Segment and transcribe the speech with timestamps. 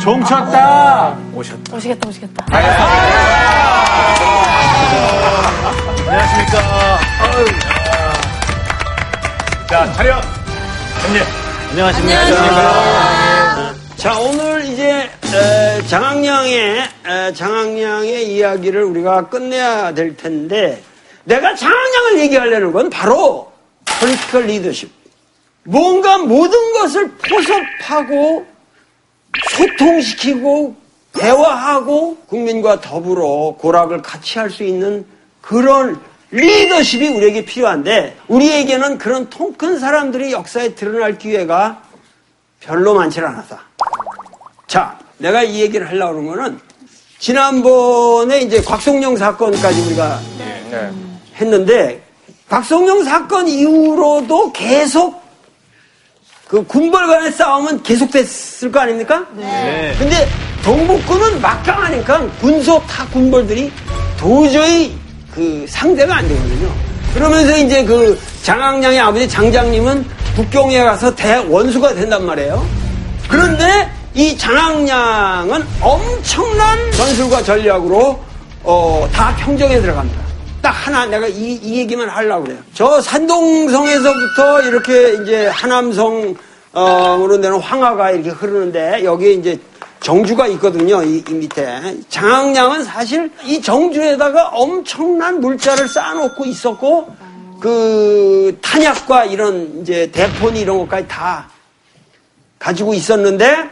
[0.00, 1.14] 종쳤다.
[1.34, 1.76] 오셨다.
[1.76, 2.46] 오시겠다, 오시겠다.
[6.06, 6.98] 안녕하십니까.
[9.68, 10.22] 자, 차렷.
[11.02, 11.22] 경례.
[11.70, 13.74] 안녕하십니까.
[13.96, 20.82] 자, 오늘 이제 에, 장학량의 에, 장학량의 이야기를 우리가 끝내야 될 텐데
[21.24, 23.52] 내가 장학량을 얘기하려는 건 바로
[24.00, 24.90] political 리더십.
[25.64, 28.46] 뭔가 모든 것을 포섭하고
[29.50, 30.74] 소통시키고
[31.12, 35.04] 대화하고 국민과 더불어 고락을 같이 할 수 있는
[35.40, 36.00] 그런
[36.30, 41.82] 리더십이 우리에게 필요한데 우리에게는 그런 통 큰 사람들이 역사에 드러날 기회가
[42.60, 43.60] 별로 많지 않았다.
[44.66, 46.60] 자, 내가 이 얘기를 하려고 하는 거는
[47.18, 50.18] 지난번에 이제 곽송영 사건까지 우리가
[51.36, 52.02] 했는데
[52.48, 55.19] 곽송영 사건 이후로도 계속
[56.50, 59.24] 그 군벌 간의 싸움은 계속됐을 거 아닙니까?
[59.36, 59.94] 네.
[59.96, 60.28] 근데
[60.64, 63.70] 동북군은 막강하니까 군소 타 군벌들이
[64.18, 64.98] 도저히
[65.32, 66.68] 그 상대가 안 되거든요.
[67.14, 72.66] 그러면서 이제 그 장학량의 아버지 장장님은 북경에 가서 대원수가 된단 말이에요.
[73.28, 78.18] 그런데 이 장학량은 엄청난 전술과 전략으로
[78.64, 80.29] 어, 다 평정에 들어갑니다.
[80.62, 82.58] 딱 하나 내가 이, 이 얘기만 하려고 그래요.
[82.74, 86.34] 저 산동성에서부터 이렇게 이제 하남성
[86.72, 89.58] 어으로 내는 황하가 이렇게 흐르는데 여기에 이제
[90.00, 91.02] 정주가 있거든요.
[91.02, 97.14] 이, 이 밑에 장학량은 사실 이 정주에다가 엄청난 물자를 쌓아놓고 있었고
[97.60, 101.48] 그 탄약과 이런 이제 대포니 이런 것까지 다
[102.58, 103.68] 가지고 있었는데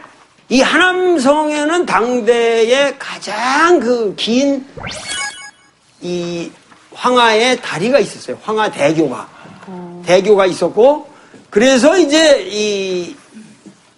[0.49, 4.65] 이 하남성에는 당대의 가장 그 긴
[6.01, 6.49] 이
[6.99, 8.37] 황하의 다리가 있었어요.
[8.43, 9.27] 황하 대교가
[10.05, 11.07] 대교가 있었고
[11.49, 13.15] 그래서 이제 이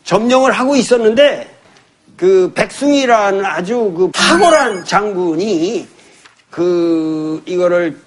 [0.04, 1.50] 점령을 하고 있었는데
[2.16, 5.88] 그 백승이라는 아주 그 탁월한 장군이
[6.52, 7.98] 그 이거를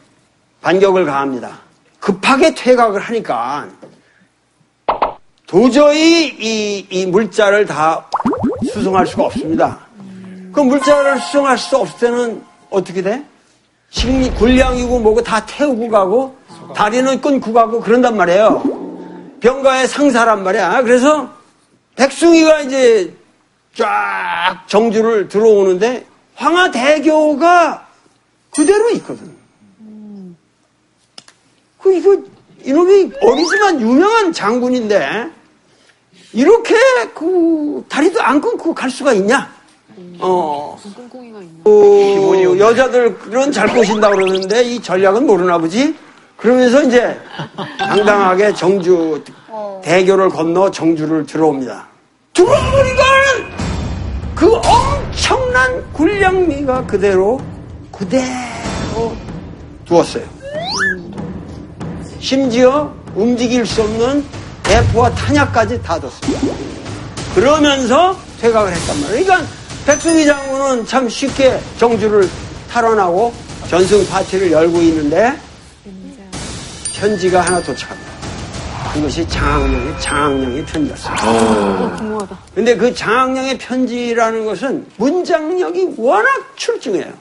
[0.63, 1.59] 반격을 가합니다.
[1.99, 3.69] 급하게 퇴각을 하니까
[5.47, 8.09] 도저히 이, 이 물자를 다
[8.73, 9.81] 수송할 수가 없습니다.
[10.53, 13.25] 그 물자를 수송할 수 없을 때는 어떻게 돼?
[13.95, 16.37] 식미 군량이고 뭐고 다 태우고 가고
[16.75, 19.39] 다리는 끊고 가고 그런단 말이에요.
[19.41, 20.83] 병가의 상사란 말이야.
[20.83, 21.31] 그래서
[21.95, 23.15] 백승이가 이제
[23.77, 27.87] 쫙 정주를 들어오는데 황하대교가
[28.51, 29.33] 그대로 있거든.
[31.81, 32.17] 그 이거
[32.65, 35.31] 이놈이 어리지만 유명한 장군인데
[36.33, 36.75] 이렇게
[37.15, 39.55] 그 다리도 안 끊고 갈 수가 있냐?
[40.21, 40.79] 어.
[41.65, 45.95] 그 여자들은 잘 꼬신다 그러는데 이 전략은 모르나 보지?
[46.37, 47.19] 그러면서 이제
[47.79, 49.23] 당당하게 정주
[49.83, 51.87] 대교를 건너 정주를 들어옵니다.
[52.33, 53.03] 들어오니까
[54.35, 57.41] 그 엄청난 군량미가 그대로
[57.93, 59.15] 그대로
[59.85, 60.25] 두었어요.
[62.19, 64.25] 심지어 움직일 수 없는
[64.65, 66.55] 대포와 탄약까지 다 뒀습니다.
[67.35, 69.25] 그러면서 퇴각을 했단 말이에요.
[69.25, 69.49] 그러니까
[69.87, 72.29] 백승희 장군은 참 쉽게 정주를
[72.71, 73.33] 탈환하고
[73.69, 75.35] 전승 파티를 열고 있는데
[76.95, 78.13] 편지가 하나 도착합니다.
[78.95, 81.31] 그것이 장학령의 장학령의 편지였습니다.
[81.31, 82.39] 어, 궁금하다.
[82.55, 87.13] 근데 그 장학령의 편지라는 것은 문장력이 워낙 출중해요.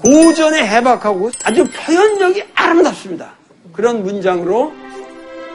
[0.00, 3.32] 고전에 해박하고 아주 표현력이 아름답습니다.
[3.72, 4.72] 그런 문장으로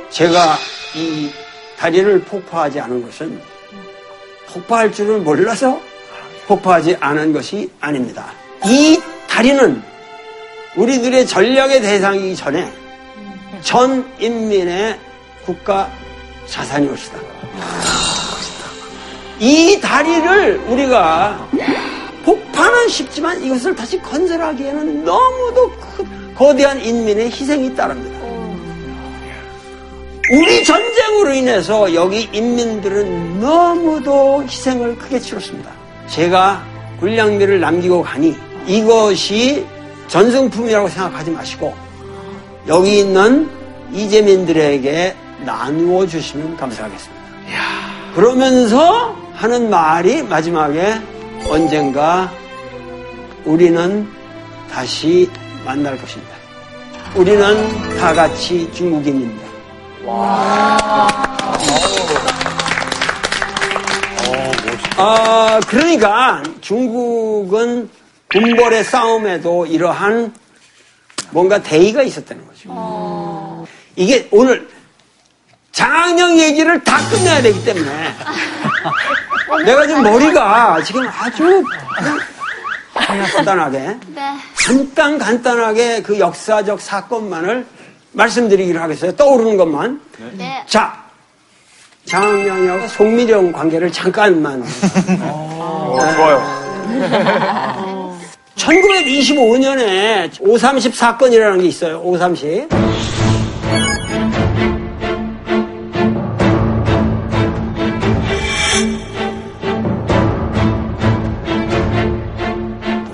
[0.10, 0.56] 제가
[0.96, 1.30] 이
[1.78, 3.40] 다리를 폭파하지 않은 것은
[4.48, 5.80] 폭파할 줄을 몰라서
[6.52, 8.26] 폭파하지 않은 것이 아닙니다.
[8.66, 9.82] 이 다리는
[10.76, 12.70] 우리들의 전략의 대상이기 전에
[13.62, 15.00] 전 인민의
[15.46, 15.90] 국가
[16.48, 17.20] 자산이 옵시다.
[19.40, 21.50] 이 다리를 우리가
[22.26, 28.20] 폭파는 쉽지만 이것을 다시 건설하기에는 너무도 큰 거대한 인민의 희생이 따릅니다.
[30.34, 35.81] 우리 전쟁으로 인해서 여기 인민들은 너무도 희생을 크게 치렀습니다.
[36.12, 36.62] 제가
[37.00, 38.38] 군량미를 남기고 가니
[38.68, 39.66] 이것이
[40.08, 41.74] 전승품이라고 생각하지 마시고
[42.68, 43.50] 여기 있는
[43.92, 45.16] 이재민들에게
[45.46, 47.22] 나누어 주시면 감사하겠습니다.
[48.14, 51.02] 그러면서 하는 말이 마지막에
[51.50, 52.32] 언젠가
[53.46, 54.08] 우리는
[54.70, 55.30] 다시
[55.66, 56.36] 만날 것입니다.
[57.16, 59.48] 우리는 다 같이 중국인입니다.
[64.98, 67.90] 아, 그러니까 중국은
[68.30, 70.34] 군벌의 싸움에도 이러한
[71.32, 73.68] 뭔가 대의가 있었다는 거죠.
[73.96, 74.68] 이게 오늘
[75.72, 78.14] 장학령 얘기를 다 끝내야 되기 때문에
[79.66, 81.64] 내가 지금 머리가 지금 아주
[82.94, 84.38] 간단하게 네.
[84.56, 87.66] 간단 간단하게 그 역사적 사건만을
[88.14, 89.16] 말씀드리기로 하겠어요.
[89.16, 90.02] 떠오르는 것만.
[90.34, 90.64] 네.
[90.68, 91.02] 자,
[92.06, 94.64] 장항량하고 송미령 관계를 잠깐만.
[96.16, 96.62] 좋아요.
[98.56, 102.00] 1925년에 530 사건이라는 게 있어요.
[102.00, 102.70] 530.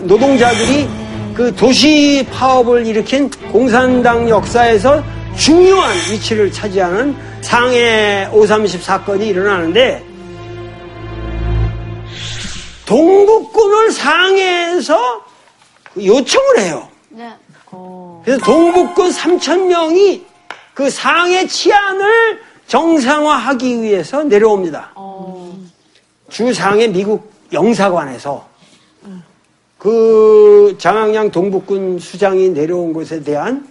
[0.01, 0.87] 노동자들이
[1.33, 5.03] 그 도시 파업을 일으킨 공산당 역사에서
[5.35, 7.15] 중요한 위치를 차지하는
[7.47, 10.05] 상해 530 사건이 일어나는데
[12.85, 15.25] 동북군을 상해에서
[15.95, 16.89] 요청을 해요.
[17.07, 17.33] 네.
[18.25, 20.25] 그래서 동북군 3천 명이
[20.73, 24.93] 그 상해 치안을 정상화하기 위해서 내려옵니다.
[26.29, 28.45] 주 상해 미국 영사관에서
[29.77, 33.65] 그 장항양 동북군 수장이 내려온 것에 대한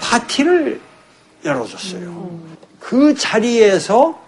[0.00, 0.80] 파티를
[1.44, 2.30] 열어줬어요.
[2.78, 4.18] 그 자리에서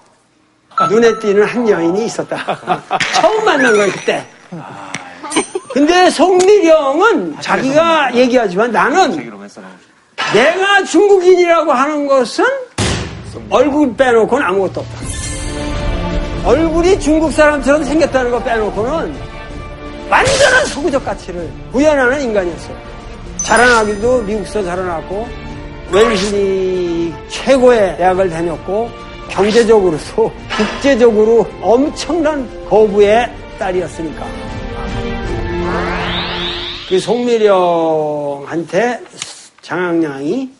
[0.91, 2.59] 눈에 띄는 한 여인이 있었다.
[3.15, 4.27] 처음 만난 거예요, 그때.
[5.73, 9.33] 근데 송미령은 자기가 얘기하지만 나는
[10.35, 12.45] 내가 중국인이라고 하는 것은
[13.49, 15.01] 얼굴 빼놓고는 아무것도 없다.
[16.45, 19.15] 얼굴이 중국 사람처럼 생겼다는 거 빼놓고는
[20.11, 22.77] 완전한 서구적 가치를 구현하는 인간이었어요.
[23.39, 25.27] 자라나기도 미국서 자라났고
[25.93, 28.91] 웰실리 최고의 대학을 다녔고
[29.29, 34.25] 경제적으로도 국제적으로 엄청난 거부의 딸이었으니까.
[36.89, 39.01] 그 송미령한테
[39.61, 40.51] 장학량이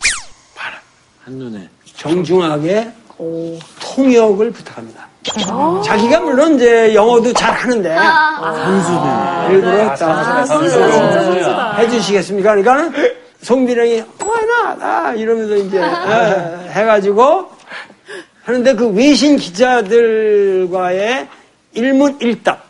[1.25, 1.69] 한눈에.
[1.97, 2.91] 정중하게
[3.81, 5.09] 통역을 부탁합니다.
[5.85, 7.97] 자기가 물론 이제 영어도 잘 하는데.
[9.51, 12.51] 일부러 딱 해주시겠습니까?
[12.51, 12.93] 그러니까는
[13.43, 14.03] 송미령이
[14.41, 14.83] not?
[14.83, 17.51] 아, 이러면서 이제 에, 해가지고
[18.45, 21.29] 하는데 그 외신 기자들과의
[21.75, 22.65] 일문일답.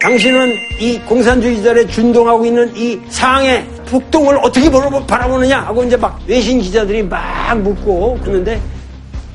[0.00, 7.02] 당신은 이 공산주의자를 준동하고 있는 이 상해 북동을 어떻게 바라보느냐 하고 이제 막 외신 기자들이
[7.02, 8.60] 막 묻고 그러는데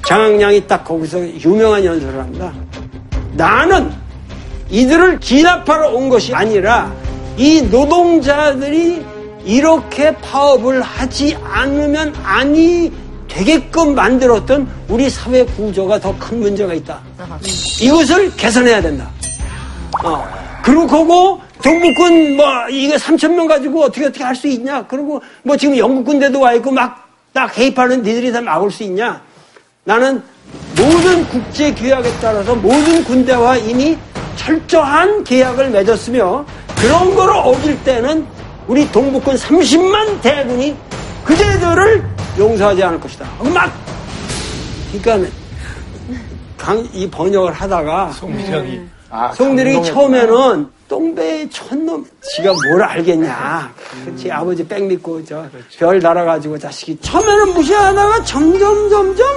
[0.05, 2.53] 장학량이 딱 거기서 유명한 연설을 합니다.
[3.33, 3.91] 나는
[4.69, 6.93] 이들을 진압하러 온 것이 아니라
[7.37, 9.03] 이 노동자들이
[9.43, 12.91] 이렇게 파업을 하지 않으면 아니
[13.27, 16.99] 되게끔 만들었던 우리 사회 구조가 더 큰 문제가 있다.
[17.81, 19.09] 이것을 개선해야 된다.
[20.03, 20.27] 어.
[20.63, 24.85] 그리고 그거 동북군 뭐 이거 3천 명 가지고 어떻게 어떻게 할 수 있냐?
[24.87, 29.21] 그리고 뭐 지금 영국 군대도 와 있고 막딱 개입하는 니들이 다 막을 수 있냐?
[29.85, 30.21] 나는
[30.75, 33.97] 모든 국제 규약에 따라서 모든 군대와 이미
[34.35, 36.45] 철저한 계약을 맺었으며
[36.77, 38.25] 그런 거를 어길 때는
[38.71, 40.73] 우리 동북군 30만 대군이
[41.25, 42.05] 그제들을
[42.37, 43.27] 용서하지 않을 것이다.
[43.53, 43.69] 막!
[44.93, 45.29] 그러니까
[46.57, 48.79] 강, 이 번역을 하다가 송미령이.
[49.35, 53.73] 송미령이 처음에는 똥배의 촌놈 지가 뭘 알겠냐.
[54.05, 59.27] 그렇지 아버지 백 믿고 저별 달아가지고 자식이 처음에는 무시하다가 점점 점점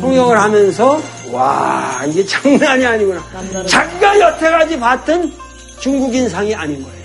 [0.00, 3.22] 통역을 하면서 와 이게 장난이 아니구나.
[3.68, 5.32] 자기가 여태까지 봤던
[5.78, 6.99] 중국인상이 아닌 거예요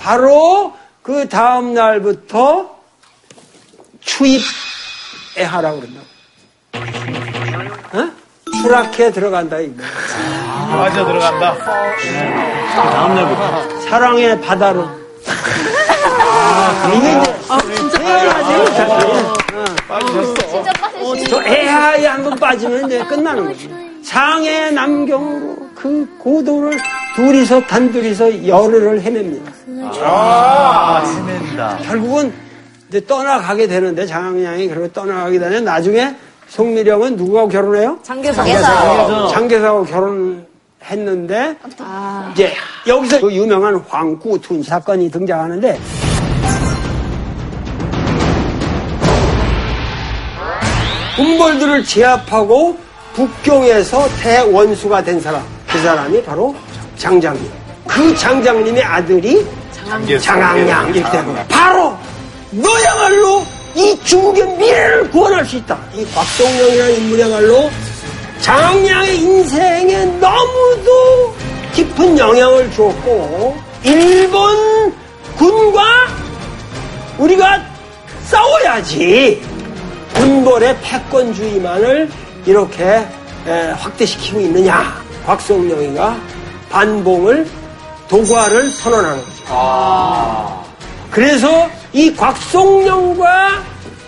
[0.00, 2.78] 바로 그 다음 날부터
[4.00, 6.06] 추입에 하라고 그런다고
[7.92, 8.10] 어?
[8.62, 9.82] 추락해 들어간다 이거
[10.70, 11.56] 맞아 들어간다.
[12.74, 13.80] 다음 날부터.
[13.80, 14.88] 사랑의 바다로.
[16.48, 17.10] 아, 이게
[17.86, 18.86] 이제 태어나지 진짜
[19.88, 23.68] 빠지시 저 애하에 한번 빠지면 이제 끝나는 거지.
[24.04, 26.78] 상해 남경으로 그 고도를
[27.16, 29.52] 둘이서 단둘이서 열흘을 헤맵니다.
[30.02, 31.78] 아, 지낸다.
[31.78, 32.32] 결국은
[32.88, 36.14] 이제 떠나가게 되는데 장항량이 그리고 떠나가게 되면 나중에
[36.48, 37.98] 송미령은 누구하고 결혼해요?
[38.02, 38.44] 장계사.
[39.28, 41.56] 장계사하고 결혼했는데
[42.32, 42.52] 이제
[42.86, 45.78] 여기서 그 유명한 황구툰 사건이 등장하는데
[51.16, 52.76] 군벌들을 제압하고
[53.14, 56.54] 북경에서 대원수가 된 사람 그 사람이 바로
[57.04, 57.50] 장장님.
[57.88, 59.44] 그 장장님의 아들이
[60.20, 61.96] 장항량 이렇게 된 거야 바로
[62.50, 65.78] 너야말로 이 중국의 미래를 구원할 수 있다.
[65.94, 67.70] 이 곽동영이라는 인물이야말로
[68.42, 71.34] 장량의 인생에 너무도
[71.72, 74.94] 깊은 영향을 주었고 일본
[75.38, 75.82] 군과
[77.18, 77.62] 우리가
[78.24, 79.42] 싸워야지
[80.14, 82.10] 군벌의 패권주의만을
[82.44, 82.84] 이렇게
[83.46, 85.00] 에, 확대시키고 있느냐?
[85.26, 86.18] 곽송영이가
[86.70, 87.46] 반봉을
[88.08, 90.64] 도과를 선언하는 거죠.
[91.10, 93.62] 그래서 이 곽송영과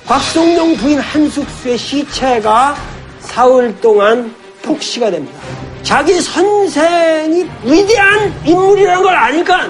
[0.07, 2.77] 곽송영 부인 한숙수의 시체가
[3.21, 5.39] 사흘 동안 폭시가 됩니다.
[5.83, 9.69] 자기 선생이 위대한 인물이라는 걸 아니까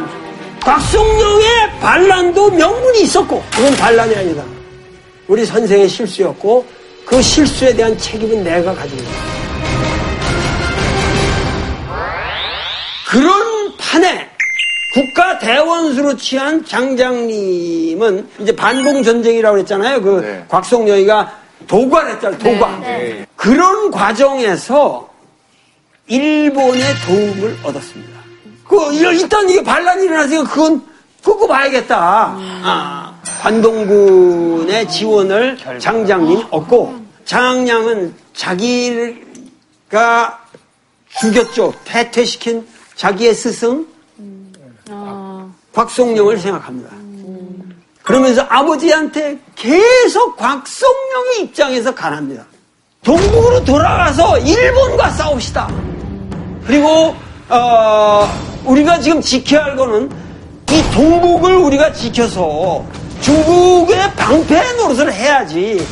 [0.60, 4.44] 곽송영의 반란도 명분이 있었고 그건 반란이 아니다.
[5.28, 6.66] 우리 선생의 실수였고
[7.06, 9.10] 그 실수에 대한 책임은 내가 가지고 있다.
[13.12, 14.26] 그런 판에
[14.94, 20.00] 국가 대원수로 취한 장장님은 이제 반봉 전쟁이라고 그랬잖아요.
[20.00, 20.44] 그 네.
[20.48, 22.38] 곽송영이가 도관했잖아요.
[22.38, 22.80] 도관.
[22.80, 23.26] 네.
[23.36, 25.10] 그런 과정에서
[26.06, 28.18] 일본의 도움을 얻었습니다.
[28.66, 30.82] 그 일단 이게 반란이 일어나서 그건
[31.22, 32.34] 그거 봐야겠다.
[32.38, 39.20] 아, 관동군의 지원을 장장님이 얻고 장량은 자기가
[41.18, 41.74] 죽였죠.
[41.84, 42.71] 퇴퇴시킨
[43.02, 43.84] 자기의 스승
[45.72, 46.90] 곽송영을 생각합니다.
[48.04, 52.44] 그러면서 아버지한테 계속 곽송영의 입장에서 가납니다.
[53.02, 55.68] 동북으로 돌아가서 일본과 싸웁시다.
[56.64, 57.16] 그리고
[57.48, 58.28] 어,
[58.64, 60.08] 우리가 지금 지켜야 할 거는
[60.70, 62.84] 이 동북을 우리가 지켜서
[63.20, 65.84] 중국의 방패 노릇을 해야지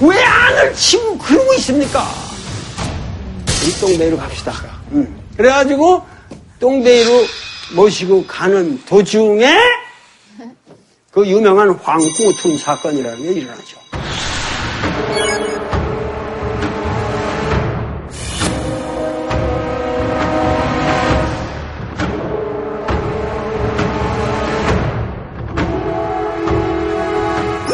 [0.00, 2.04] 왜 안을 치고 그러고 있습니까?
[3.64, 4.52] 우리 똥배이로 갑시다.
[4.92, 5.20] 음.
[5.36, 6.13] 그래가지고
[6.64, 7.10] 똥배이로
[7.76, 9.54] 모시고 가는 도중에
[11.10, 13.78] 그 유명한 황구툰 사건이라는 게 일어나죠.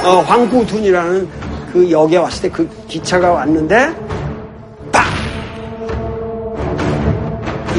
[0.02, 1.28] 어, 황구툰이라는
[1.72, 4.09] 그 역에 왔을 때 그 기차가 왔는데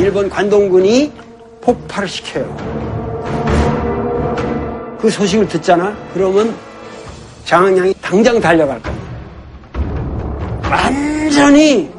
[0.01, 1.11] 일본 관동군이
[1.61, 2.57] 폭발을 시켜요.
[4.99, 5.95] 그 소식을 듣잖아?
[6.11, 6.55] 그러면
[7.45, 8.95] 장항량이 당장 달려갈 거야.
[10.63, 11.91] 완전히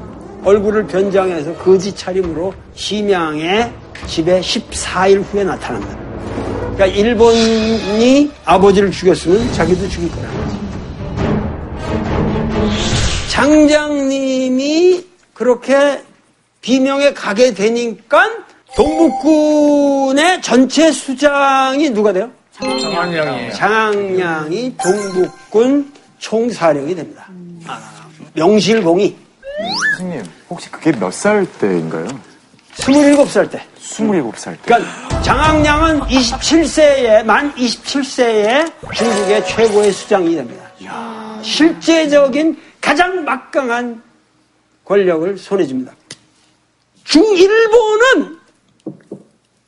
[0.45, 3.73] 얼굴을 변장해서 거지 차림으로 심양의
[4.09, 5.97] 집에 14일 후에 나타난다.
[6.75, 10.29] 그러니까 일본이 아버지를 죽였으면 자기도 죽일 거야.
[13.31, 16.03] 장장님이 그렇게
[16.73, 18.31] 비명에 가게 되니까
[18.77, 22.31] 동북군의 전체 수장이 누가 돼요?
[22.59, 23.53] 장한영이에요.
[23.53, 27.27] 장량이 동북군 총사령이 됩니다.
[27.67, 27.81] 아,
[28.35, 29.17] 명실공히
[29.99, 32.07] 선생님, 혹시 그게 몇 살 때인가요?
[32.77, 33.63] 27살 때.
[33.81, 34.59] 27살 때.
[34.65, 40.63] 그러니까 장항량은 27세에 만 27세에 중국의 최고의 수장이 됩니다.
[41.43, 44.01] 실제적인 가장 막강한
[44.85, 45.93] 권력을 손에 줍니다.
[47.05, 48.39] 중일본은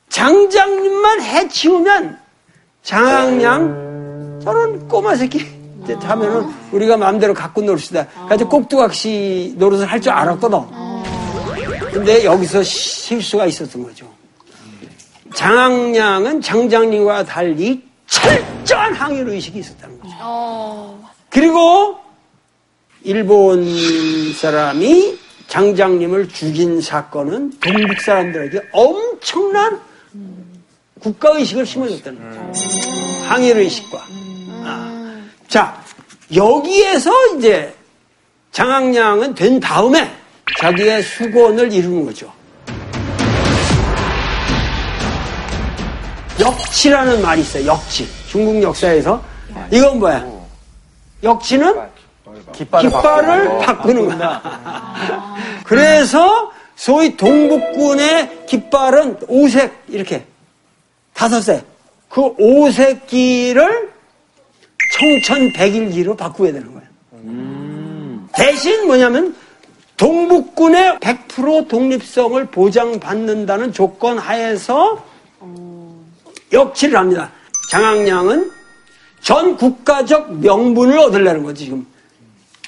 [0.09, 2.19] 장장님만 해치우면
[2.83, 5.45] 장항량 저런 꼬마 새끼
[5.83, 8.07] 이제 하면은 우리가 마음대로 갖고 놀시다.
[8.27, 10.59] 그래서 꼭두각시 노릇을 할 줄 알았거든.
[11.93, 14.07] 근데 여기서 실수가 있었던 거죠.
[15.35, 20.15] 장항량은 장장님과 달리 철저한 항일 의식이 있었다는 거죠.
[20.21, 21.97] 어, 그리고
[23.03, 23.65] 일본
[24.35, 25.19] 사람이
[25.55, 29.81] 장장님을 죽인 사건은 동북 사람들에게 엄청난
[30.99, 32.53] 국가의식을 심어줬다는 거죠.
[33.29, 33.99] 항일의식과.
[34.65, 35.23] 아.
[35.47, 35.81] 자,
[36.35, 37.73] 여기에서 이제
[38.51, 40.13] 장항량은 된 다음에
[40.59, 42.33] 자기의 수건을 이루는 거죠.
[46.41, 47.67] 역치라는 말이 있어요.
[47.67, 48.09] 역치.
[48.27, 49.23] 중국 역사에서.
[49.71, 50.27] 이건 뭐야?
[51.23, 51.94] 역치는
[52.53, 54.43] 깃발을, 깃발을 바꾸는 거야.
[55.65, 60.25] 그래서 소위 동북군의 깃발은 오색 이렇게
[61.13, 61.65] 다섯 색.
[62.09, 63.93] 그 오색기를
[64.99, 66.85] 청천백일기로 바꾸게 되는 거예요.
[68.35, 69.35] 대신 뭐냐면
[69.97, 75.05] 동북군의 100% 독립성을 보장받는다는 조건 하에서
[76.53, 77.31] 역치를 합니다.
[77.71, 78.51] 장항량은
[79.21, 81.87] 전 국가적 명분을 얻으려는 거지 지금.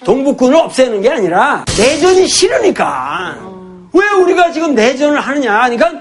[0.04, 3.36] 동북군을 없애는 게 아니라 내전이 싫으니까.
[3.92, 5.68] 왜 우리가 지금 내전을 하느냐?
[5.68, 6.00] 그러니까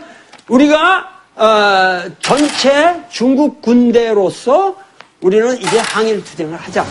[0.49, 4.75] 우리가 어, 전체 중국 군대로서
[5.21, 6.85] 우리는 이제 항일 투쟁을 하자.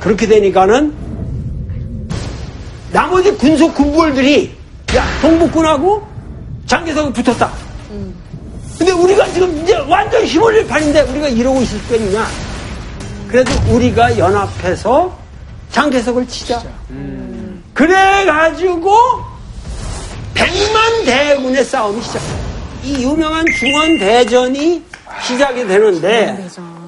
[0.00, 0.92] 그렇게 되니까는
[2.92, 4.54] 나머지 군속 군벌들이
[4.96, 6.06] 야 동북군하고
[6.66, 7.50] 장개석이 붙었다.
[8.78, 12.26] 근데 우리가 지금 이제 완전 힘을 판인데 우리가 이러고 있을 거 있냐?
[13.28, 15.16] 그래도 우리가 연합해서
[15.72, 16.62] 장개석을 치자.
[16.90, 17.62] 음.
[17.74, 18.94] 그래가지고
[20.34, 22.52] 백만 대군의 싸움이 시작해요.
[22.84, 24.82] 이 유명한 중원대전이
[25.22, 26.81] 시작이 되는데 중원대전.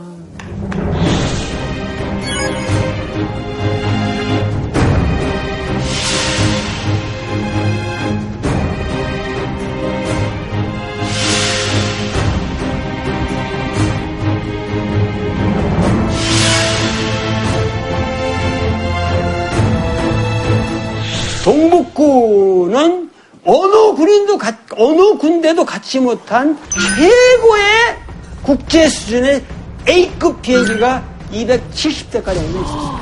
[21.45, 23.11] 동북군은
[23.47, 26.59] 어느 군인도 가- 어느 군대도 갖지 못한
[26.97, 27.65] 최고의
[28.43, 29.43] 국제 수준의
[29.87, 32.97] A급 비행기가 270대까지 있었어요.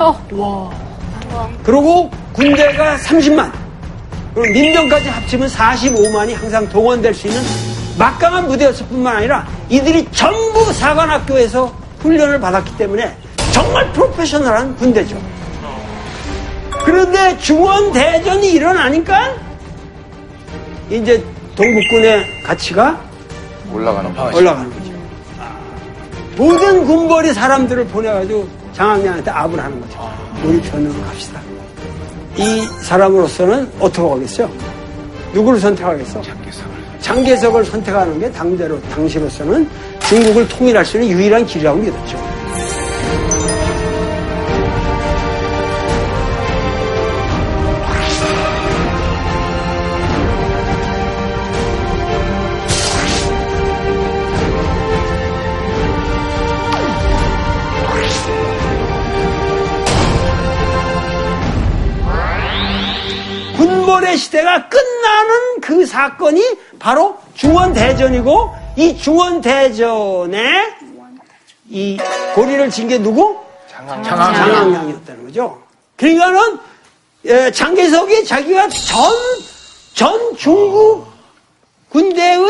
[1.63, 3.53] 그리고 군대가 30만.
[4.35, 7.41] 그리고 민병까지 합치면 45만이 항상 동원될 수 있는
[7.99, 13.15] 막강한 무대였을 뿐만 아니라 이들이 전부 사관학교에서 훈련을 받았기 때문에
[13.53, 15.17] 정말 프로페셔널한 군대죠.
[16.85, 19.35] 그런데 중원 대전이 일어나니까
[20.91, 21.23] 이제
[21.57, 23.01] 동북군의 가치가
[23.73, 24.31] 올라가는 거.
[24.35, 24.93] 올라가는 거죠.
[26.37, 30.11] 모든 군벌이 사람들을 보내가지고 장학량한테 압을 하는 거죠.
[30.45, 31.41] 우리 편으로 갑시다.
[32.37, 34.51] 이 사람으로서는 어떻게 하겠어요?
[35.35, 36.23] 누구를 선택하겠어?
[37.01, 39.69] 장개석을 선택하는 게 당대로 당시로서는
[40.01, 42.42] 중국을 통일할 수 있는 유일한 길이라고 믿었죠.
[64.33, 70.75] 시대가 끝나는 그 사건이 바로 중원대전이고 이 중원대전에
[71.69, 71.99] 이
[72.35, 73.39] 고리를 진게 누구?
[73.69, 75.61] 장항량이었다는 거죠.
[75.97, 76.59] 그러니까는
[77.27, 79.13] 예, 장개석이 자기가 전,
[79.93, 81.07] 전 중국
[81.91, 82.41] 군대의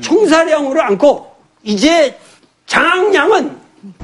[0.00, 1.32] 총사령으로 안고
[1.62, 2.18] 이제
[2.66, 3.60] 장항량은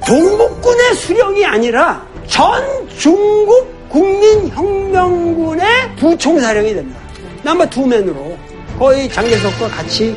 [0.06, 7.07] 동북군의 수령이 아니라 전 중국 국민혁명군의 부총사령이 됩니다.
[7.48, 8.36] 남바 투맨으로
[8.78, 10.14] 거의 장개석과 같이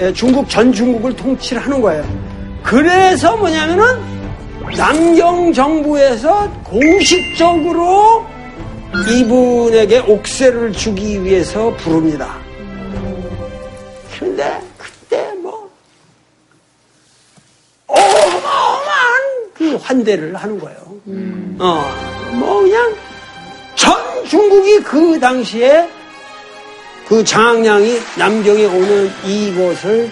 [0.00, 2.04] 예, 중국 전 중국을 통치를 하는 거예요.
[2.62, 3.84] 그래서 뭐냐면은
[4.76, 8.24] 남경 정부에서 공식적으로
[9.10, 12.38] 이분에게 옥세를 주기 위해서 부릅니다.
[14.14, 15.68] 그런데 그때 뭐
[17.88, 20.78] 어마어마한 그 환대를 하는 거예요.
[21.58, 21.84] 어,
[22.34, 22.94] 뭐 그냥
[23.74, 23.96] 전
[24.28, 25.95] 중국이 그 당시에
[27.08, 30.10] 그 장량이 남경에 오는 이것을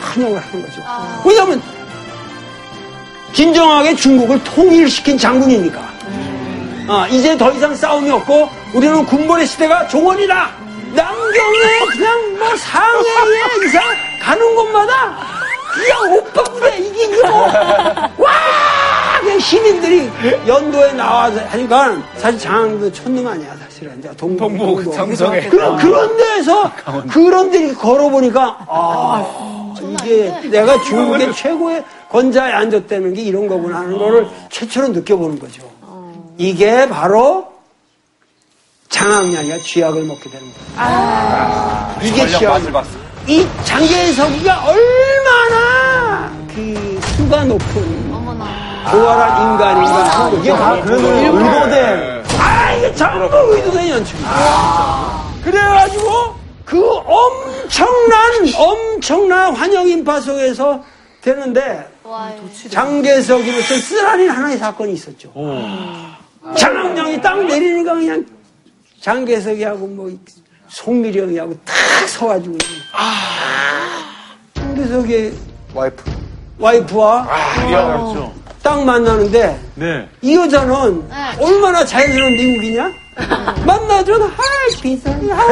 [0.00, 0.82] 환영을 하는 거죠.
[1.24, 1.60] 왜냐하면
[3.32, 5.80] 진정하게 중국을 통일시킨 장군이니까.
[6.88, 10.50] 아, 이제 더 이상 싸움이 없고 우리는 군벌의 시대가 종원이다.
[10.94, 13.82] 남경에 그냥 뭐 상해에 이상
[14.22, 15.18] 가는 곳마다
[15.74, 18.32] 그냥 오빠 부대 이기고 와
[19.26, 20.08] 그냥 시민들이
[20.46, 23.98] 연도에 나와서 하니까 사실 장항도 촌놈 아니야 사실은.
[23.98, 25.48] 이제 동북 동북 삼성에.
[25.48, 26.70] 그런 그런 데서
[27.10, 34.28] 그런 데를 걸어보니까 아 이게 내가 중국의 최고의 권자에 앉았다는 게 이런 거구나 하는 거를
[34.48, 35.68] 최초로 느껴보는 거죠.
[36.38, 37.48] 이게 바로
[38.88, 41.96] 장학량이가 쥐약을 먹게 되는 거예요.
[42.00, 42.62] 이게 쥐약.
[43.26, 48.05] 이 장계석이가 얼마나 그 수가 높은
[48.90, 50.36] 고활한 인간인가 하는 거.
[50.38, 52.24] 이게 다 그래도 의도된.
[52.38, 55.26] 아, 이게 전부 의도된 연출이야.
[55.44, 58.20] 그래가지고 그 엄청난,
[58.56, 60.82] 엄청난 환영 인파 속에서
[61.20, 61.88] 되는데
[62.70, 65.32] 장계석이로서 쓰라린 하나의 사건이 있었죠.
[66.56, 68.24] 장학량이 딱 내리니까 그냥
[69.00, 70.10] 장계석이하고 뭐
[70.68, 72.56] 송미령이하고 탁 서가지고
[74.54, 75.32] 장계석의
[75.74, 76.04] 와이프.
[76.58, 77.28] 와이프와
[78.66, 80.08] 딱 만나는데 네.
[80.22, 81.08] 이 여자는
[81.40, 82.90] 얼마나 자연스러운 미국이냐?
[83.64, 85.46] 만나줘도 하이 비싸니 하이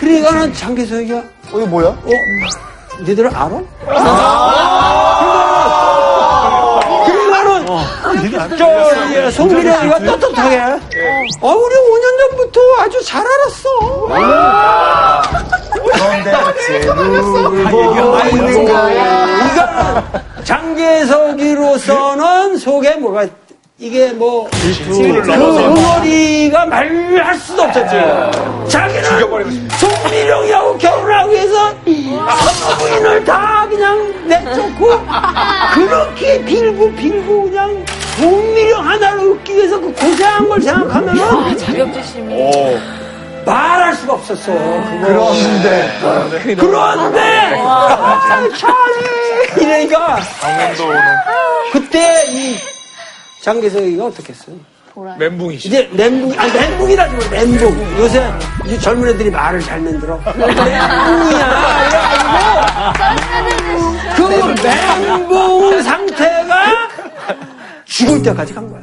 [0.00, 1.86] 그러니까는 장계석이가 어, 이거 뭐야?
[1.90, 2.08] 어?
[3.02, 3.60] 니들 알아?
[8.02, 8.66] 그러니까는 저
[9.14, 10.58] 예, 송미령이가 떳떳하게
[11.40, 13.68] 어 우리 5년 전부터 아주 잘 알았어
[15.92, 16.30] 그런데
[18.16, 20.02] 아이고, 그러니까
[20.44, 23.26] 장계석이로서는 속에 뭐가
[23.82, 24.92] 이게 뭐, 그, 그
[25.32, 27.96] 응어리가 말할 수도 없었지.
[28.68, 29.02] 자기는
[29.78, 31.74] 송미령이하고 결혼하기 위해서
[32.78, 34.86] 부인을 다 그냥 내쫓고,
[35.74, 37.82] 그렇게 빌고 빌고 그냥
[38.18, 42.34] 송미령 하나를 얻기 위해서 그 고생한 걸 생각하면은 자격지심이.
[43.50, 44.52] 말할 수가 없었어.
[44.52, 45.98] 그런데.
[46.56, 51.00] 그런데 아, 찰리 이러니까 강원도 오는
[51.72, 52.56] 그때 이
[53.42, 54.56] 장계석이가 어떻게 했어요?
[55.18, 55.68] 멘붕이시.
[55.68, 57.98] 이제 멘붕, 아니 멘붕이라지 뭐 멘붕.
[57.98, 58.30] 요새
[58.66, 60.20] 이제 젊은 애들이 말을 잘 만들어.
[60.36, 61.50] 멘붕이야.
[64.16, 66.54] 그래가지고 그 멘붕 상태가
[67.84, 68.82] 죽을 때까지 간 거야.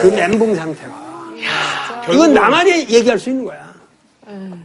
[0.00, 0.92] 그 멘붕 상태가.
[2.12, 3.68] 이건 나만이 얘기할 수 있는 거야.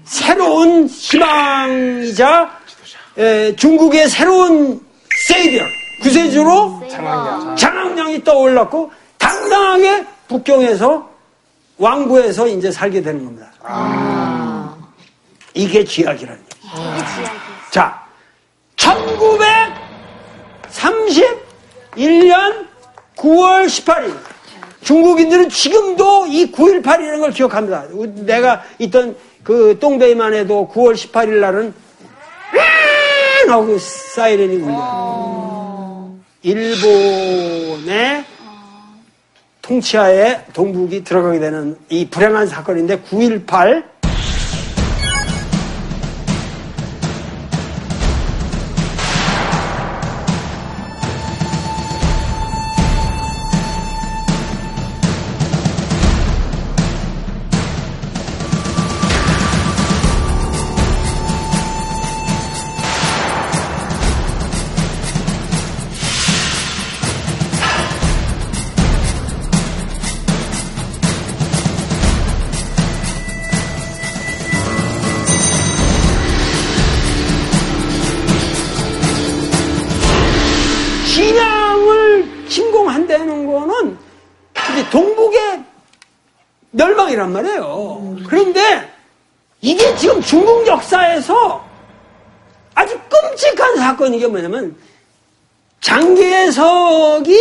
[0.05, 2.51] 새로운 희망이자
[3.17, 4.81] 에, 중국의 새로운
[5.27, 5.63] 세이비어
[6.01, 6.81] 구세주로
[7.55, 11.09] 장학량이 떠올랐고 당당하게 북경에서
[11.77, 13.51] 왕부에서 이제 살게 되는 겁니다.
[15.53, 17.31] 이게 쥐약이라는 얘기죠.
[17.71, 18.03] 자,
[21.95, 22.67] 1931년
[23.15, 24.15] 9월 18일.
[24.83, 27.85] 중국인들은 지금도 이 9.18이라는 걸 기억합니다.
[28.25, 31.73] 내가 있던 그 똥베이만 해도 9월 18일 날은
[33.47, 36.15] 하고 그 사이렌이 울려요.
[36.43, 38.25] 일본의
[39.61, 43.92] 통치하에 동북이 들어가게 되는 이 불행한 사건인데 9.18
[94.23, 94.75] 이게 뭐냐면
[95.81, 97.37] 장계석이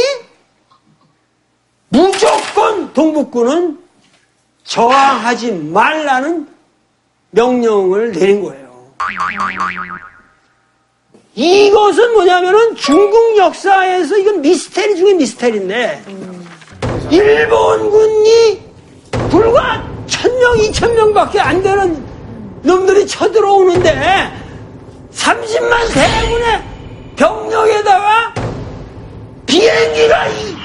[1.90, 3.78] 무조건 동북군은
[4.64, 6.48] 저항하지 말라는
[7.30, 8.92] 명령을 내린 거예요.
[11.34, 16.04] 이것은 뭐냐면은 중국 역사에서 이건 미스테리 중에 미스테리인데
[17.10, 18.60] 일본군이
[19.30, 22.04] 불과 천명, 이천명밖에 안 되는
[22.62, 24.42] 놈들이 쳐들어오는데
[25.12, 26.71] 30만 대군의
[27.22, 28.34] 병력에다가
[29.46, 30.56] 비행기가 이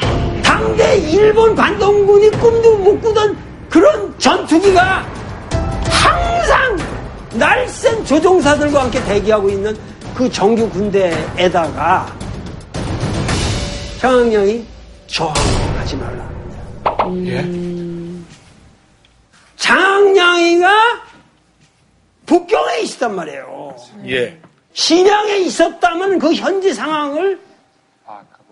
[0.41, 3.37] 당대 일본 반동군이 꿈도 못 꾸던
[3.69, 5.05] 그런 전투기가
[5.83, 6.77] 항상
[7.33, 9.77] 날쌘 조종사들과 함께 대기하고 있는
[10.15, 12.11] 그 정규 군대에다가
[13.99, 14.65] 장학령이
[15.05, 16.29] 저항하지 말라.
[17.27, 17.45] 예?
[19.57, 20.71] 장학량이가
[22.25, 23.75] 북경에 있었단 말이에요.
[24.07, 24.46] 예.
[24.77, 27.39] 신양에 있었다면 그 현지 상황을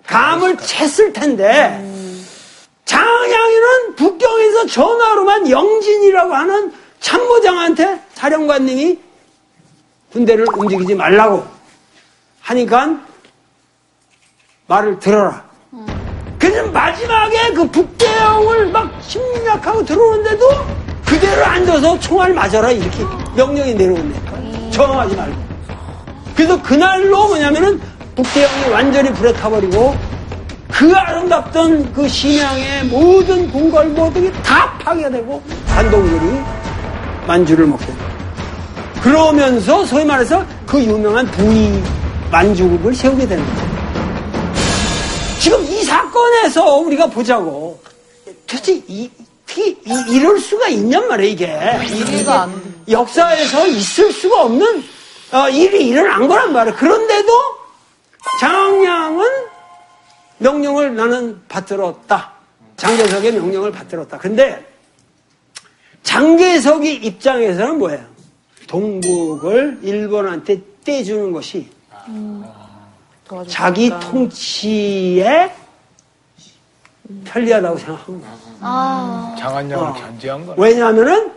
[0.08, 1.80] 감을 챘을 텐데
[2.86, 9.00] 장양이는 북경에서 전화로만 영진이라고 하는 참모장한테 사령관님이
[10.14, 11.46] 군대를 움직이지 말라고
[12.42, 13.00] 하니까
[14.66, 15.46] 말을 들어라.
[16.40, 20.50] 그래서 마지막에 그 북대형을 막 침략하고 들어오는데도
[21.06, 23.04] 그대로 앉아서 총알 맞아라 이렇게
[23.36, 24.72] 명령이 내려온다니까.
[24.72, 25.55] 저항하지 말고.
[26.36, 27.80] 그래서 그날로 뭐냐면은
[28.16, 29.96] 북대형이 완전히 불에 타버리고
[30.72, 36.42] 그 아름답던 그 신양의 모든 궁궐 모든 게 다 파괴되고 반동군이
[37.28, 38.06] 만주를 먹게 됩니다.
[39.02, 41.82] 그러면서 소위 말해서 그 유명한 부위
[42.32, 43.76] 만주국을 세우게 되는 거예요.
[45.40, 47.80] 지금 이 사건에서 우리가 보자고
[48.48, 49.10] 도대체 이,
[49.46, 51.46] 어떻게 이, 이럴 수가 있냔 말이에요 이게
[51.94, 52.92] 이해가 안 돼.
[52.92, 54.84] 역사에서 있을 수가 없는
[55.32, 56.78] 어, 일이 일어난 거란 말이에요.
[56.78, 57.32] 그런데도
[58.40, 59.26] 장량은
[60.38, 62.32] 명령을 나는 받들었다.
[62.78, 64.18] 장계석의 명령을 받들었다.
[64.18, 64.66] 근데
[66.04, 68.06] 장계석이 입장에서는 뭐예요?
[68.68, 71.70] 동북을 일본한테 떼주는 것이
[73.26, 73.90] 도와줄 자기.
[73.90, 75.52] 통치에
[77.26, 78.38] 편리하다고 생각한 거야.
[78.62, 79.94] 아, 장한양을 어.
[79.94, 80.62] 견제한 거네.
[80.62, 81.32] 왜냐하면은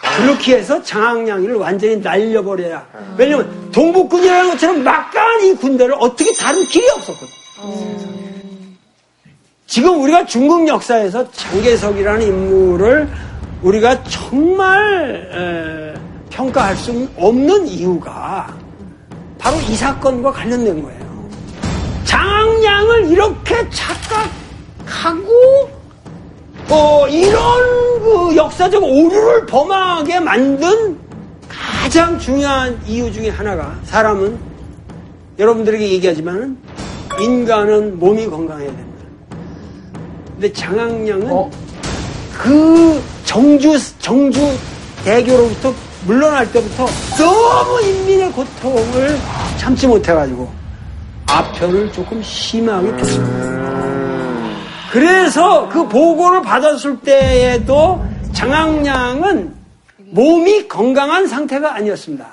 [0.00, 2.86] 그렇게 해서 장학량이를 완전히 날려버려야.
[3.16, 7.28] 왜냐면 동북군이라는 것처럼 막강한 이 군대를 어떻게 다룰 길이 없었거든.
[9.66, 13.08] 지금 우리가 중국 역사에서 장계석이라는 인물을
[13.62, 16.00] 우리가 정말 에,
[16.30, 18.54] 평가할 수 없는 이유가
[19.38, 21.28] 바로 이 사건과 관련된 거예요.
[22.04, 25.70] 장학량을 이렇게 착각하고
[26.72, 30.98] 어, 이런 그 역사적 오류를 범하게 만든
[31.46, 34.38] 가장 중요한 이유 중에 하나가 사람은
[35.38, 36.56] 여러분들에게 얘기하지만
[37.20, 39.04] 인간은 몸이 건강해야 됩니다.
[40.32, 41.50] 근데 장학량은
[42.38, 44.40] 그 정주 정주
[45.04, 45.74] 대교로부터
[46.06, 46.86] 물러날 때부터
[47.18, 49.18] 너무 인민의 고통을
[49.58, 50.50] 참지 못해가지고
[51.26, 53.71] 아편을 조금 심하게 폈습니다.
[54.92, 59.54] 그래서 그 보고를 받았을 때에도 장학량은
[60.10, 62.26] 몸이 건강한 상태가 아니었습니다.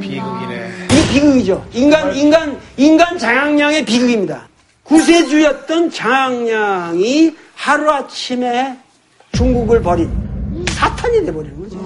[0.00, 0.70] 비극이네.
[0.90, 1.62] 이 비극이죠.
[1.74, 4.48] 인간, 인간, 인간 장학량의 비극입니다.
[4.84, 8.78] 구세주였던 장학량이 하루아침에
[9.32, 10.10] 중국을 버린
[10.70, 11.78] 사탄이 돼버리는 거죠.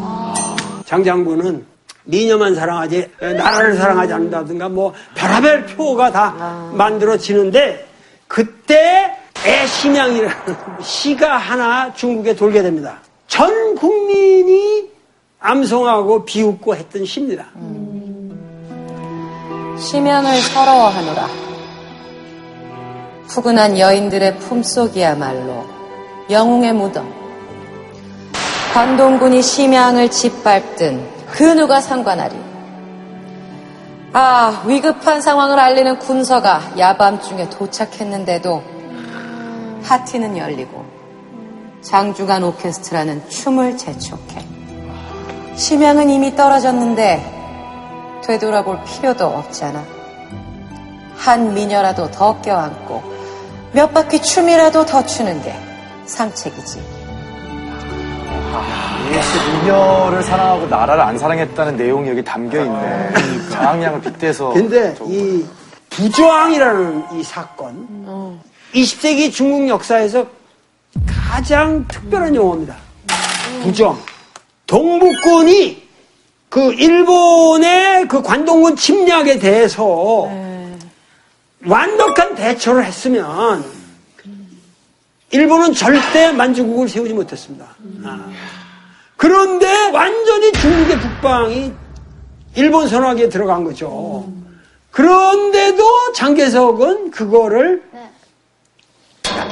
[0.84, 1.66] 장장군은
[2.04, 7.84] 미녀만 사랑하지, 나라를 사랑하지 않는다든가 뭐 별하별 표가 다 만들어지는데
[8.28, 10.36] 그때 애심양이라는
[10.82, 12.98] 시가 하나 중국에 돌게 됩니다.
[13.28, 14.90] 전 국민이
[15.38, 17.46] 암송하고 비웃고 했던 시입니다.
[19.78, 21.28] 심양을 서러워하노라.
[23.28, 25.64] 푸근한 여인들의 품속이야말로
[26.30, 27.12] 영웅의 무덤.
[28.72, 32.34] 관동군이 심양을 짓밟든 그 누가 상관하리.
[34.12, 38.75] 아, 위급한 상황을 알리는 군서가 야밤중에 도착했는데도
[39.86, 40.84] 파티는 열리고
[41.80, 44.44] 장중한 오케스트라는 춤을 재촉해.
[45.54, 49.84] 심양은 이미 떨어졌는데 되돌아볼 필요도 없잖아.
[51.16, 53.02] 한 미녀라도 더 껴안고
[53.72, 55.54] 몇 바퀴 춤이라도 더 추는 게
[56.06, 56.82] 상책이지.
[59.12, 63.10] 예수 미녀를 사랑하고 나라를 안 사랑했다는 내용이 여기 담겨 있네.
[63.52, 64.50] 장학량을 빗대서.
[64.50, 65.46] 근데 이
[65.90, 68.40] 부조항이라는 이 사건,
[68.74, 70.26] 20세기 중국 역사에서
[71.06, 72.76] 가장 특별한 용어입니다.
[73.62, 73.98] 부조항.
[74.66, 75.86] 동북군이
[76.48, 80.28] 그 일본의 그 관동군 침략에 대해서
[81.64, 83.64] 완벽한 대처를 했으면
[85.30, 87.66] 일본은 절대 만주국을 세우지 못했습니다.
[88.04, 88.30] 아.
[89.16, 91.72] 그런데 완전히 중국의 북방이
[92.54, 94.30] 일본 선화기에 들어간 거죠.
[94.90, 97.82] 그런데도 장개석은 그거를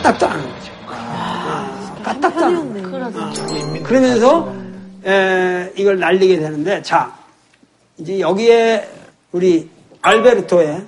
[0.05, 0.73] 하는 거죠.
[0.89, 3.11] 아, 까딱도 안 하는 거예요.
[3.17, 3.33] 아,
[3.83, 4.53] 그러면서
[5.07, 7.13] 에, 이걸 날리게 되는데 자
[7.99, 8.89] 이제 여기에
[9.33, 9.69] 우리
[10.03, 10.83] 알베르토의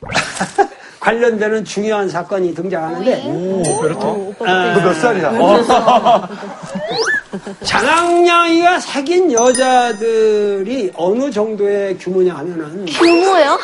[1.00, 3.22] 관련되는 중요한 사건이 등장하는데
[3.82, 4.34] 베르토?
[4.40, 5.32] 아, 몇 살이야?
[7.64, 13.58] 장학량이가 사귄 여자들이 어느 정도의 규모냐 하면은 규모요?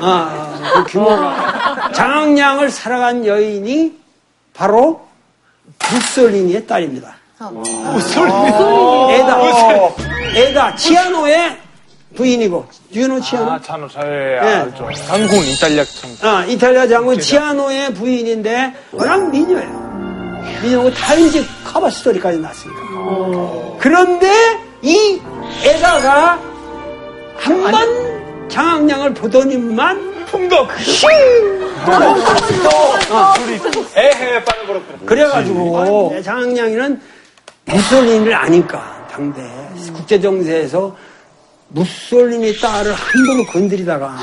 [0.00, 4.01] 아, 그 규모가 장학량을 사랑한 여인이
[4.54, 5.00] 바로
[5.90, 7.14] 무솔리니의 딸입니다.
[9.10, 9.40] 에다,
[10.34, 11.58] 에다, 치아노의
[12.16, 13.50] 부인이고, 유노 치아노?
[13.52, 14.48] 아, 찬호, 잘 네.
[14.48, 14.88] 알죠.
[15.06, 16.28] 장군, 이탈리아 장군.
[16.28, 20.42] 아, 이탈리아 장군 치아노의 부인인데 워낙 미녀예요.
[20.62, 22.82] 미녀고 타임즈 커버 스토리까지 났습니다.
[23.78, 24.30] 그런데
[24.82, 25.20] 이
[25.64, 26.38] 에다가
[27.36, 30.68] 한 번 장학량을 보더니만 풍덕!
[33.94, 34.98] 에헤, 빠는 그렇구나.
[35.04, 37.00] 그래가지고 장학량이는
[37.66, 39.42] 무솔리니를 아니까 당대
[39.94, 40.96] 국제 정세에서
[41.68, 44.16] 무솔리니 딸을 함부로 건드리다가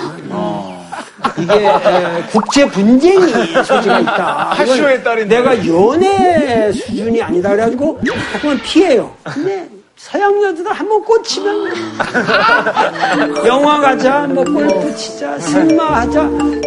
[1.37, 3.27] 이게 에, 국제 분쟁이
[3.63, 4.49] 소지가 있다.
[4.55, 5.35] 하쇼의 딸인데.
[5.37, 7.99] 내가 연애 수준이 아니다 그래가지고
[8.33, 9.15] 조금은 피해요.
[9.23, 9.67] 근데
[9.99, 11.73] 서양 여자들 한번 꽂히면
[13.45, 16.21] 영화 가자, 뭐 골프 치자, 승마 하자.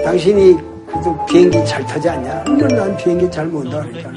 [0.05, 0.55] 당신이
[0.87, 2.45] 그래도 비행기 잘 타지 않냐?
[2.45, 3.81] 근데 난 비행기 잘 못 타.
[3.81, 4.11] 그러니까.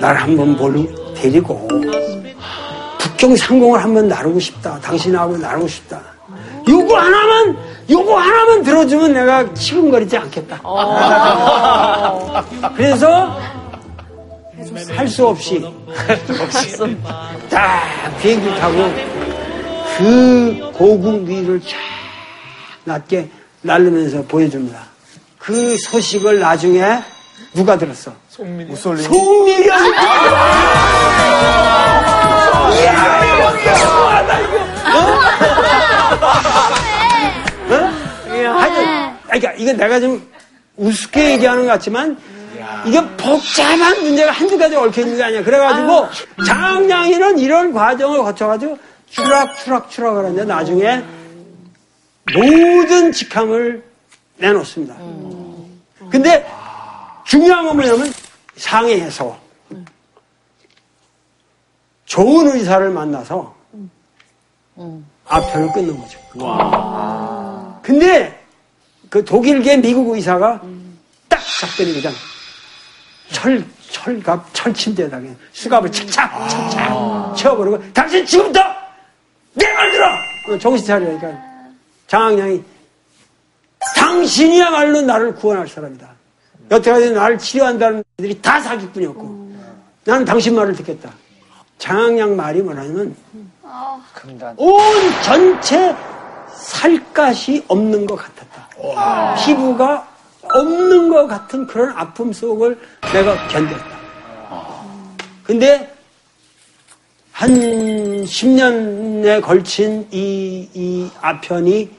[0.00, 0.82] 날 한번 보러
[1.14, 1.68] 데리고
[2.98, 4.80] 북경 상공을 한번 나르고 싶다.
[4.80, 6.00] 당신하고 나르고 싶다.
[6.68, 7.56] 요거 하나만
[7.88, 10.60] 요거 하나만 들어주면 내가 치근거리지 않겠다.
[12.76, 13.36] 그래서
[14.96, 15.60] 할 수 없이
[17.50, 18.92] 딱 비행기 타고
[19.96, 21.76] 그 고국 위를 쫙
[22.84, 23.28] 낮게
[23.62, 24.78] 날르면서 보여줍니다.
[25.38, 27.00] 그 소식을 나중에
[27.54, 28.12] 누가 들었어?
[28.38, 29.04] 무솔리니.
[29.08, 29.76] 송미경!
[32.74, 33.50] 이야, 이거
[33.86, 34.56] 너무하다, 이거.
[34.94, 34.98] 어?
[37.74, 38.58] 어?
[38.58, 40.28] 하여튼, 그러니까 이건 내가 좀
[40.76, 42.16] 우습게 얘기하는 것 같지만,
[42.86, 45.42] 이게 복잡한 문제가 한두 가지 얽혀있는 게 아니야.
[45.44, 46.08] 그래가지고,
[46.46, 48.78] 장량이는 이런 과정을 거쳐가지고,
[49.10, 51.02] 추락추락 추락을 하는데, 나중에
[52.34, 53.82] 모든 직함을
[54.36, 54.94] 내놓습니다.
[56.10, 56.46] 근데
[57.24, 58.12] 중요한 건 뭐냐면
[58.56, 59.38] 상해에서
[62.04, 63.54] 좋은 의사를 만나서
[65.26, 66.18] 아편을 끊는 거죠.
[67.82, 68.38] 근데
[69.08, 70.60] 그 독일계 미국 의사가
[71.28, 72.14] 딱 잡더니 그냥
[73.32, 78.60] 철, 철갑, 철침대에다 그냥 수갑을 착착, 착착 채워버리고 당신 지금부터
[79.54, 80.06] 내 말 들어!
[80.54, 81.28] 어, 정신 차리라니까
[82.06, 82.62] 장학량이
[83.96, 86.08] 당신이야말로 나를 구원할 사람이다.
[86.70, 89.52] 여태까지 나를 치료한다는 애들이 다 사기꾼이었고
[90.04, 91.10] 나는 당신 말을 듣겠다.
[91.78, 93.14] 장학량 말이 뭐냐면
[94.56, 94.80] 온
[95.22, 95.94] 전체
[96.54, 98.68] 살갗이 없는 것 같았다.
[99.44, 100.07] 피부가
[100.52, 102.78] 없는 것 같은 그런 아픔 속을
[103.12, 103.98] 내가 견뎠다.
[105.44, 105.92] 근데
[107.32, 111.90] 한 10년에 걸친 이, 이 아편이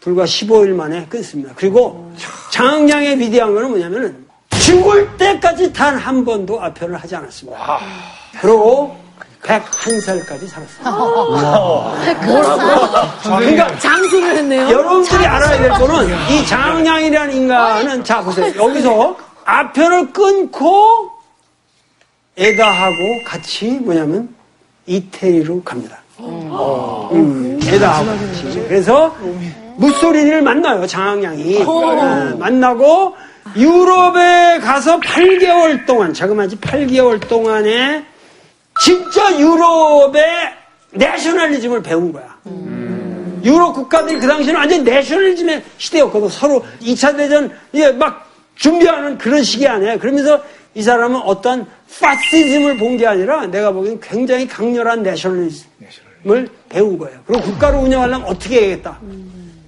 [0.00, 1.52] 불과 15일 만에 끊습니다.
[1.56, 2.12] 그리고
[2.50, 4.24] 장량의 위대한 거는 뭐냐면은
[4.60, 7.78] 죽을 때까지 단 한 번도 아편을 하지 않았습니다.
[8.40, 8.96] 그리고
[9.46, 10.90] 101살까지 살았습니다.
[13.22, 14.62] 그러니까 장수를 했네요.
[14.70, 18.52] 여러분들이 알아야 될 거는 이 장량이라는 인간은 자 보세요.
[18.56, 21.10] 여기서 아편을 끊고
[22.36, 22.94] 에다하고
[23.26, 24.28] 같이 뭐냐면
[24.86, 25.98] 이태리로 갑니다.
[26.18, 28.64] 음, 에다하고 같이.
[28.68, 29.16] 그래서
[29.76, 30.86] 무소리니를 만나요.
[30.86, 33.14] 장량이 어, 만나고
[33.56, 38.04] 유럽에 가서 8개월 동안 자그마치 8개월 동안에
[38.80, 40.22] 진짜 유럽의
[40.92, 42.36] 내셔널리즘을 배운 거야.
[43.44, 46.28] 유럽 국가들이 그 당시에는 완전 내셔널리즘의 시대였거든.
[46.28, 50.42] 서로 2차 대전 이게 막 준비하는 그런 시기 안에 그러면서
[50.74, 51.66] 이 사람은 어떤
[52.00, 57.18] 파시즘을 본 게 아니라 내가 보기엔 굉장히 강렬한 내셔널리즘을 배운 거예요.
[57.26, 58.98] 그리고 국가를 운영하려면 어떻게 해야겠다.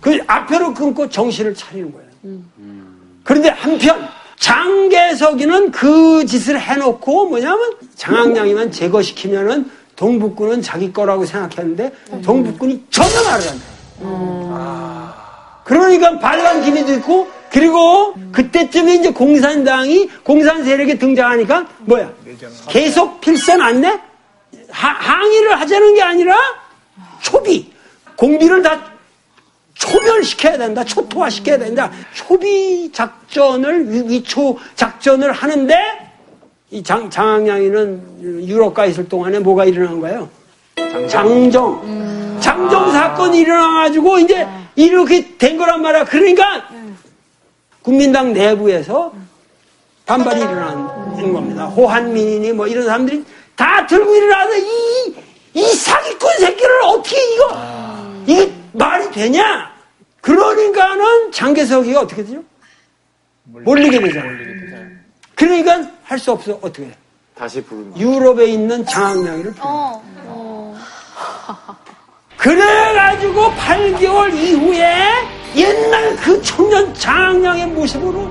[0.00, 2.08] 그 앞에로 끊고 정신을 차리는 거예요.
[3.24, 4.08] 그런데 한편
[4.38, 11.92] 장개석이는 그 짓을 해놓고 뭐냐면 장학량이만 제거시키면은 동북군은 자기 거라고 생각했는데
[12.24, 15.14] 동북군이 전혀 말을 안 해요.
[15.64, 22.10] 그러니까 발간 기미도 있고 그리고 그때쯤에 이제 공산당이 공산 세력이 등장하니까 뭐야
[22.68, 23.88] 계속 필선 안 내?
[24.70, 26.36] 하- 항의를 하자는 게 아니라
[27.22, 27.72] 초비
[28.16, 28.80] 공비를 다
[29.78, 30.84] 초멸시켜야 된다.
[30.84, 31.90] 초토화시켜야 된다.
[32.14, 35.74] 초비 작전을, 위- 위초 작전을 하는데,
[36.70, 40.28] 이 장, 장학량이는 유럽가 있을 동안에 뭐가 일어난 거예요?
[41.08, 42.38] 장정.
[42.40, 46.04] 장정 사건이 일어나가지고, 이제 이렇게 된 거란 말이야.
[46.04, 46.68] 그러니까,
[47.82, 49.12] 국민당 내부에서
[50.06, 51.66] 반발이 일어나는 겁니다.
[51.66, 53.24] 호한민이니 뭐 이런 사람들이
[53.56, 55.14] 다 들고 일어나서 이,
[55.54, 57.56] 이 사기꾼 새끼를 어떻게 이거,
[58.26, 59.72] 이게 말이 되냐?
[60.20, 62.42] 그러니까는 장개석이가 어떻게 되죠?
[63.44, 64.38] 몰리게 되잖아요.
[65.34, 66.52] 그러니까 할 수 없어.
[66.62, 66.90] 어떻게 해?
[67.34, 70.02] 다시 부르는 유럽에 있는 장학량이를 어.
[72.36, 74.96] 그래가지고 8개월 이후에
[75.56, 78.30] 옛날 그 청년 장학량의 모습으로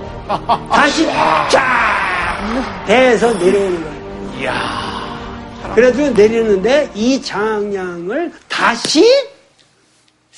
[0.72, 1.06] 다시
[1.50, 4.52] 쫙 배에서 내려오는 거예요.
[5.76, 9.04] 그래도 내리는데 이 장학량을 다시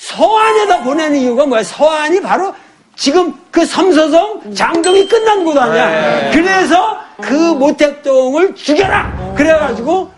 [0.00, 1.62] 서안에다 보내는 이유가 뭐야?
[1.62, 2.54] 서안이 바로
[2.96, 6.30] 지금 그 삼서성 장정이 끝난 곳 아니야.
[6.32, 9.34] 그래서 그 모택동을 죽여라.
[9.36, 10.10] 그래가지고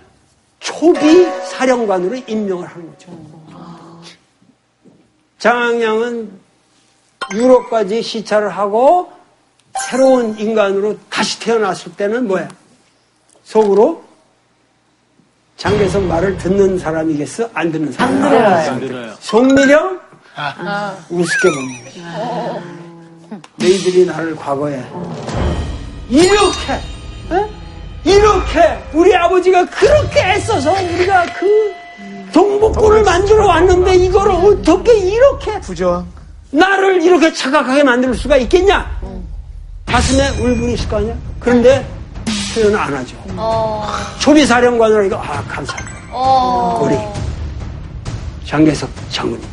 [0.60, 3.12] 초비 사령관으로 임명을 하는 거죠.
[5.38, 6.30] 장학량은
[7.34, 9.10] 유럽까지 시찰을 하고
[9.88, 12.48] 새로운 인간으로 다시 태어났을 때는 뭐야?
[13.42, 14.04] 속으로
[15.66, 17.48] 장개석 말을 듣는 사람이겠어?
[17.54, 18.24] 안 듣는 사람?
[18.24, 19.12] 안 들어요.
[19.20, 20.00] 송미령
[21.08, 22.02] 우습게 보는 거지.
[23.60, 24.82] 너희들이 나를 과거에
[26.10, 26.72] 이렇게
[27.30, 27.48] 어?
[28.04, 31.72] 이렇게 우리 아버지가 그렇게 애써서 우리가 그
[32.32, 36.04] 동북군을 만들어 왔는데 이거를 어떻게 이렇게 부정.
[36.50, 38.90] 나를 이렇게 착각하게 만들 수가 있겠냐?
[39.86, 41.14] 가슴에 울분이 있을 거 아니야?
[41.38, 41.86] 그런데
[42.54, 43.16] 표현을 안 하죠.
[44.18, 45.98] 초비사령관으로 이거 아 감사합니다.
[46.80, 46.96] 우리
[48.46, 49.46] 장계석 장군님.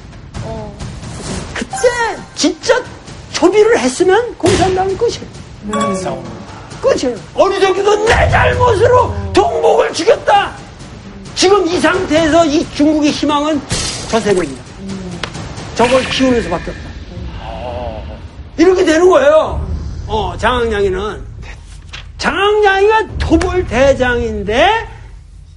[1.53, 1.77] 그때
[2.35, 2.81] 진짜
[3.31, 6.23] 초비를 했으면 공산당은 끝이에요.
[6.81, 7.17] 끝이에요.
[7.35, 10.51] 어느 정도 내 잘못으로 동북을 죽였다.
[11.35, 13.61] 지금 이 상태에서 이 중국의 희망은
[14.09, 14.61] 저 세력이다.
[15.75, 16.03] 저걸
[16.43, 16.89] 수밖에 없다.
[18.57, 19.65] 이렇게 되는 거예요.
[20.07, 21.28] 어, 장학량이는.
[22.19, 24.87] 장학량이가 토벌 대장인데,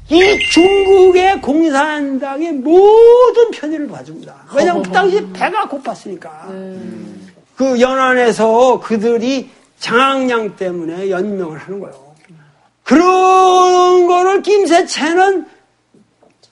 [0.08, 4.34] 이 중국의 공산당의 모든 편의를 봐줍니다.
[4.54, 6.28] 왜냐하면 그 당시 배가 고팠으니까.
[7.56, 11.94] 그 연안에서 그들이 장학량 때문에 연명을 하는 거예요.
[12.84, 15.46] 그런 거를 김세채는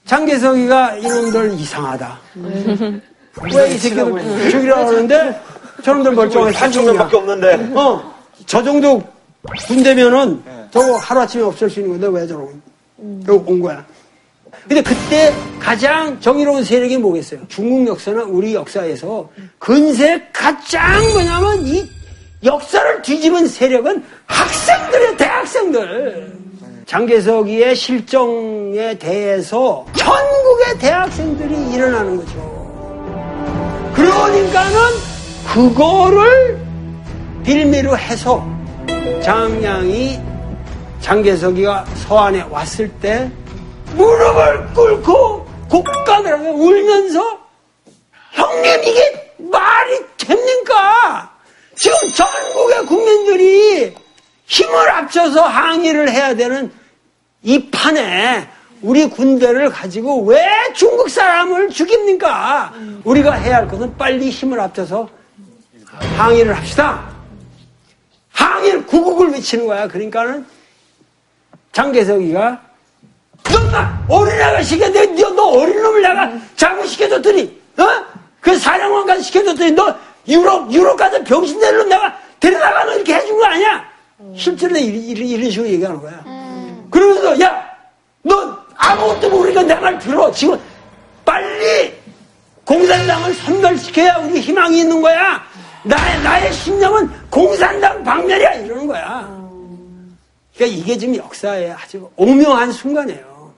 [0.06, 2.18] 장개석이가 이놈들 이상하다.
[3.54, 5.40] 왜이 새끼들 죽이려고 하는데
[5.84, 7.72] 저놈들 멀쩡해 8천명밖에 없는데.
[7.74, 8.14] 어,
[8.46, 9.02] 저 정도
[9.66, 12.52] 군대면은 저거 하루아침에 없앨 수 있는 건데 왜 저러고
[13.28, 13.84] 여기 온 거야.
[14.68, 17.40] 근데 그때 가장 정의로운 세력이 뭐겠어요?
[17.48, 19.28] 중국 역사나 우리 역사에서
[19.58, 21.88] 근세 가장 뭐냐면 이
[22.44, 26.40] 역사를 뒤집은 세력은 학생들이에요, 대학생들.
[26.86, 33.92] 장개석이의 실정에 대해서 전국의 대학생들이 일어나는 거죠.
[33.94, 34.78] 그러니까는
[35.46, 36.58] 그거를
[37.44, 38.44] 빌미로 해서
[39.22, 40.20] 장량이
[41.00, 43.30] 장개석이가 서안에 왔을 때
[43.94, 47.38] 무릎을 꿇고 곡간을 울면서
[48.32, 51.30] 형님 이게 말이 됩니까?
[51.76, 53.94] 지금 전국의 국민들이
[54.46, 56.70] 힘을 합쳐서 항의를 해야 되는
[57.42, 58.48] 이 판에
[58.82, 60.44] 우리 군대를 가지고 왜
[60.74, 62.72] 중국 사람을 죽입니까?
[63.04, 65.08] 우리가 해야 할 것은 빨리 힘을 합쳐서
[66.16, 67.09] 항의를 합시다.
[68.44, 69.88] 항의를 구국을 외치는 거야.
[69.88, 70.46] 그러니까는
[71.72, 72.60] 장개석이가
[73.44, 77.84] 너나 어린애가 시켰는데 너, 너 어린 놈을 내가 잘못 시켜줬더니 어?
[78.40, 79.94] 그 사령관까지 시켜줬더니 너
[80.28, 83.84] 유럽 유럽 가서 병신될 놈 내가 데려다가 너 이렇게 해준 거 아니야?
[84.36, 86.22] 실제로 이런, 이런, 식으로 얘기하는 거야.
[86.90, 87.70] 그러면서 야
[88.22, 90.30] 너 아무것도 모르니까 내 말 들어.
[90.30, 90.58] 지금
[91.24, 91.94] 빨리
[92.64, 95.42] 공산당을 선멸시켜야 우리 희망이 있는 거야.
[95.82, 98.54] 나의, 나의 신념은 공산당 박멸이야.
[98.54, 99.28] 이러는 거야.
[100.54, 103.52] 그러니까 이게 지금 역사의 아주 오묘한 순간이에요.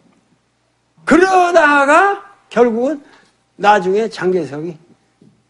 [1.05, 3.03] 그러다가 결국은
[3.57, 4.77] 나중에 장개석이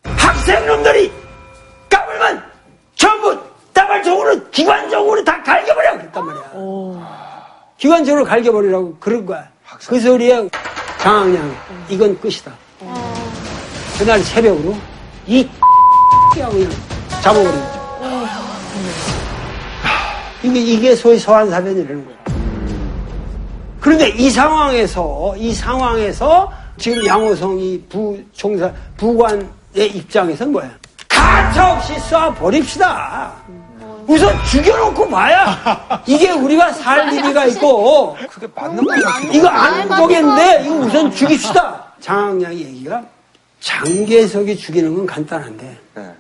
[0.05, 1.13] 학생놈들이
[1.91, 2.43] 까불면
[2.95, 3.39] 전부
[3.73, 6.43] 따발적으로 기관적으로 다 갈겨버려 그랬단 말이야.
[7.77, 9.49] 기관적으로 갈겨버리라고 그런 거야.
[9.87, 10.49] 그 소리에
[11.01, 11.53] 장학량이
[11.89, 12.53] 이건 끝이다.
[13.99, 14.75] 그날 새벽으로
[15.27, 15.49] 이
[16.41, 16.59] 하고
[17.23, 17.72] 잡아버린 거죠.
[20.43, 22.17] 이게, 이게 소위 서한사변이라는 거야.
[23.81, 29.47] 그런데 이 상황에서, 이 상황에서 지금 양호성이 부총사, 부관의
[29.95, 30.71] 입장에서는 뭐야?
[31.09, 33.31] 가차없이 쏴버립시다.
[34.07, 39.21] 우선 죽여놓고 봐야 이게 우리가 살 일이가 있고 그게 맞는 거 같아.
[39.33, 41.93] 이거 안 보겠는데 이거 우선 죽입시다.
[42.01, 43.05] 장학량의 얘기가
[43.61, 46.11] 장계석이 죽이는 건 간단한데 네.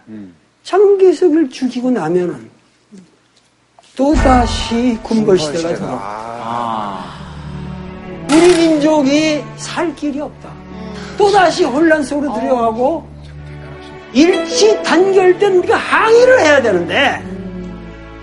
[0.62, 2.51] 장계석을 죽이고 나면은
[3.96, 7.04] 또다시 군벌시대가 돌아.
[8.30, 10.50] 우리 민족이 살 길이 없다.
[11.18, 13.06] 또다시 혼란 속으로 들어가고
[14.14, 17.22] 일치 단결된 우리가 항의를 해야 되는데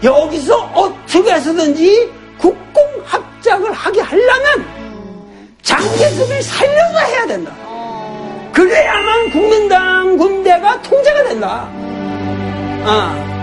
[0.04, 4.66] 여기서 어떻게 해서든지 국공합작을 하게 하려면
[5.62, 7.52] 장계석을 살려서 해야 된다.
[8.54, 11.70] 그래야만 국민당 군대가 통제가 된다.
[12.86, 13.39] 아.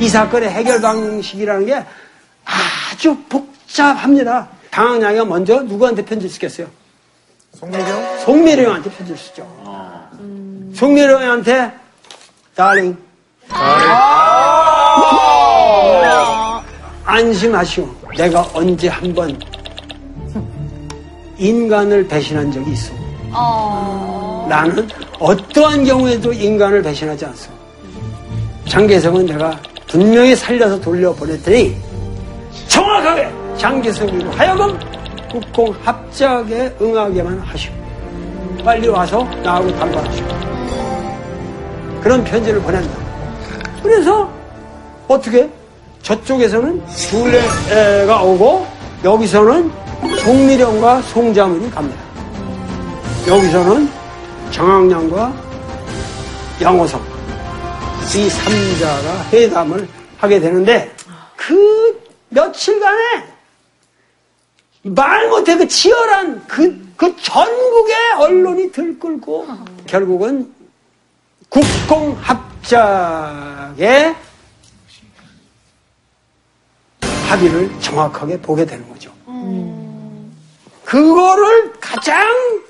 [0.00, 1.84] 이 사건의 해결 방식이라는 게
[2.44, 4.48] 아주 복잡합니다.
[4.70, 6.66] 당황양이가 먼저 누구한테 편지를 쓰겠어요?
[7.54, 8.18] 송미경?
[8.24, 9.46] 송미령한테 편지를 쓰죠.
[10.74, 11.72] 송미령한테
[12.54, 12.98] darling
[17.04, 17.88] 안심하시오.
[18.18, 19.40] 내가 언제 한번
[21.38, 22.92] 인간을 배신한 적이 있어.
[24.48, 24.86] 나는
[25.18, 27.50] 어떠한 경우에도 인간을 배신하지 않소.
[28.68, 29.58] 장계석은 내가
[29.96, 31.74] 분명히 살려서 돌려보냈더니
[32.68, 34.78] 정확하게 장계석으로 하여금
[35.32, 37.72] 국공 합작에 응하게만 하시오.
[38.62, 40.26] 빨리 와서 나하고 담발하시오.
[42.02, 42.90] 그런 편지를 보낸다.
[43.82, 44.30] 그래서
[45.08, 45.48] 어떻게
[46.02, 48.66] 저쪽에서는 둘레가 오고
[49.02, 49.72] 여기서는
[50.18, 52.02] 송미령과 송자문이 갑니다.
[53.26, 53.88] 여기서는
[54.50, 55.32] 정학량과
[56.60, 57.15] 양호성
[58.14, 59.88] 이 3자가 회담을
[60.18, 60.94] 하게 되는데
[61.36, 63.24] 그 며칠간에
[64.82, 69.48] 말 못해 그 치열한 그, 그 전국의 언론이 들끓고
[69.86, 70.52] 결국은
[71.48, 72.26] 국공합작의
[77.28, 79.10] 합의를 정확하게 보게 되는 거죠.
[80.84, 82.24] 그거를 가장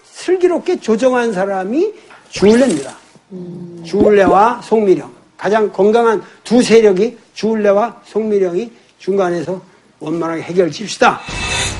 [0.04, 1.92] 슬기롭게 조정한 사람이
[2.30, 2.96] 줄레입니다.
[3.84, 5.15] 주울레와 송미령.
[5.36, 9.60] 가장 건강한 두 세력이 주울레와 송미령이 중간에서
[10.00, 11.20] 원만하게 해결 칩시다.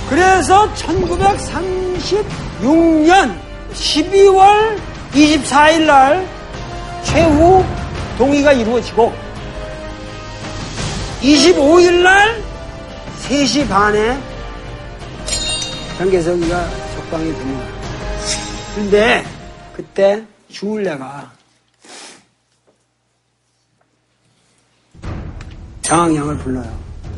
[0.08, 3.36] 그래서 1936년
[3.72, 4.78] 12월
[5.12, 6.26] 24일 날
[7.02, 7.64] 최후
[8.18, 9.12] 동의가 이루어지고
[11.20, 12.40] 25일 날
[13.22, 14.16] 3시 반에
[15.98, 17.66] 장개석이가 적방에 듭니다.
[18.74, 19.24] 근데
[19.74, 21.30] 그때 주울레가
[25.86, 26.68] 장항양을 불러요.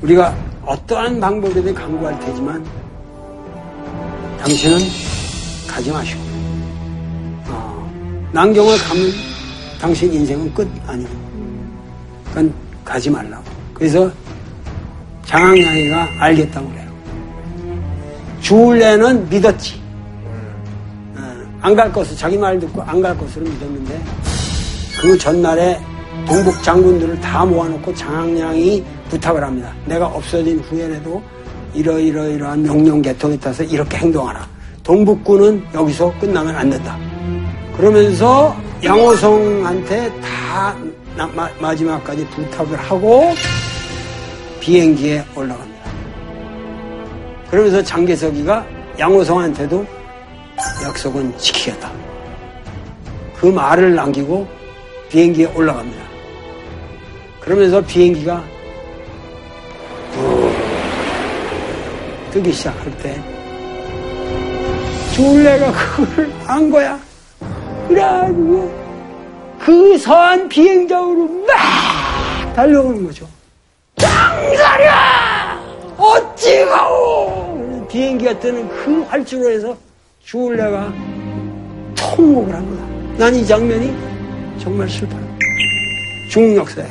[0.02, 2.62] 우리가 어떠한 방법이든 강구할 테지만
[4.40, 4.78] 당신은
[5.66, 6.20] 가지 마시고
[7.48, 9.10] 어, 난경을 가면
[9.80, 11.10] 당신 인생은 끝 아니고
[12.26, 12.52] 그건
[12.84, 13.42] 가지 말라고.
[13.72, 14.10] 그래서
[15.24, 16.88] 장항양이가 알겠다고 그래요.
[18.42, 19.78] 주울레는 믿었지.
[21.60, 24.00] 안 갈 것을 자기 말 듣고 안 갈 것으로 믿었는데
[25.00, 25.80] 그 전날에
[26.29, 29.72] 동북 장군들을 다 모아놓고 장항량이 부탁을 합니다.
[29.87, 31.22] 내가 없어진 후에라도
[31.74, 34.47] 이러이러이러한 명령 개통에 따라서 이렇게 행동하라.
[34.83, 36.99] 동북군은 여기서 끝나면 안 된다.
[37.76, 38.55] 그러면서
[38.85, 40.76] 양호성한테 다
[41.16, 43.33] 나- 마, 마지막까지 부탁을 하고
[44.61, 45.79] 비행기에 올라갑니다.
[47.51, 48.66] 그러면서 장개석이가
[48.99, 49.87] 양호성한테도
[50.85, 51.91] 약속은 지키겠다.
[53.41, 54.47] 그 말을 남기고
[55.09, 56.07] 비행기에 올라갑니다.
[57.49, 58.44] 그러면서 비행기가
[60.12, 60.53] 쭉
[62.30, 63.18] 뜨기 시작할 때
[65.14, 67.01] 줄레가 그걸 안 거야.
[67.88, 68.70] 그래가지고
[69.61, 73.26] 그 서한 비행장으로 막 달려오는 거죠.
[73.96, 74.92] 장사려!
[75.96, 77.86] 어찌 가오!
[77.88, 79.74] 비행기가 뜨는 그 활주로 에서
[80.22, 80.92] 주울레가
[81.96, 82.84] 통곡을 합니다.
[83.16, 83.96] 난 이 장면이
[84.61, 85.26] 정말 슬퍼요.
[86.30, 86.86] 중국 역사에.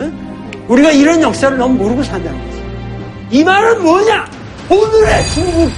[0.00, 0.64] 어?
[0.68, 2.62] 우리가 이런 역사를 너무 모르고 산다는 거지.
[3.30, 4.26] 이 말은 뭐냐?
[4.68, 5.70] 오늘의 중국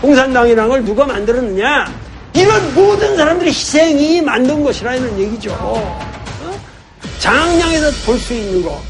[0.00, 1.86] 공산당이라는 걸 누가 만들었느냐?
[2.32, 5.50] 이런 모든 사람들의 희생이 만든 것이라는 얘기죠.
[5.60, 6.10] 어?
[7.18, 8.80] 장량에서 볼 수 있는 거.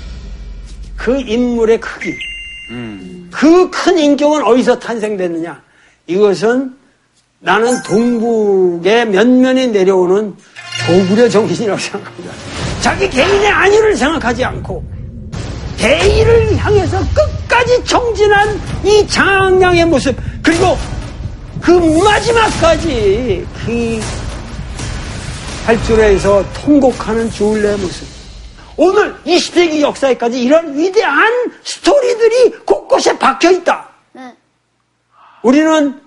[0.97, 2.15] 그 인물의 크기.
[3.31, 5.61] 그큰 인격은 어디서 탄생됐느냐?
[6.07, 6.75] 이것은
[7.41, 10.35] 나는 동북의 면면에 내려오는
[10.87, 12.33] 고구려 정신이라고 생각합니다.
[12.81, 14.85] 자기 개인의 안위를 생각하지 않고
[15.77, 20.77] 대의를 향해서 끝까지 정진한 이 장학량의 모습 그리고
[21.61, 24.01] 그 마지막까지 그
[25.67, 28.07] 활주로에서 통곡하는 주은래의 모습
[28.77, 31.31] 오늘 20세기 역사에까지 이런 위대한
[31.63, 33.91] 스토리들이 곳곳에 박혀 있다.
[34.13, 34.35] 네.
[35.43, 36.01] 우리는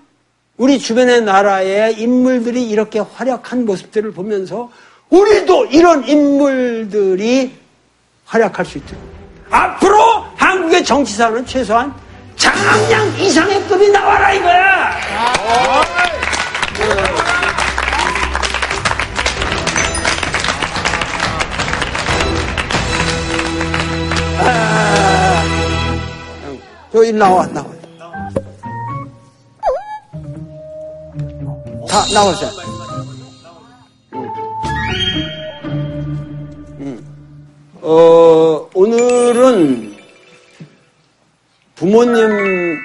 [0.56, 4.70] 우리 주변의 나라의 인물들이 이렇게 활약한 모습들을 보면서
[5.10, 7.56] 우리도 이런 인물들이
[8.26, 9.02] 활약할 수 있도록
[9.50, 11.94] 앞으로 한국의 정치사는 최소한
[12.36, 14.94] 장항량 이상의 급이 나와라 이거야.
[24.38, 25.42] 아,
[26.92, 27.66] 저기 나와 나와.
[31.88, 32.73] 다 나오세요.
[37.86, 39.94] 어, 오늘은
[41.74, 42.78] 부모님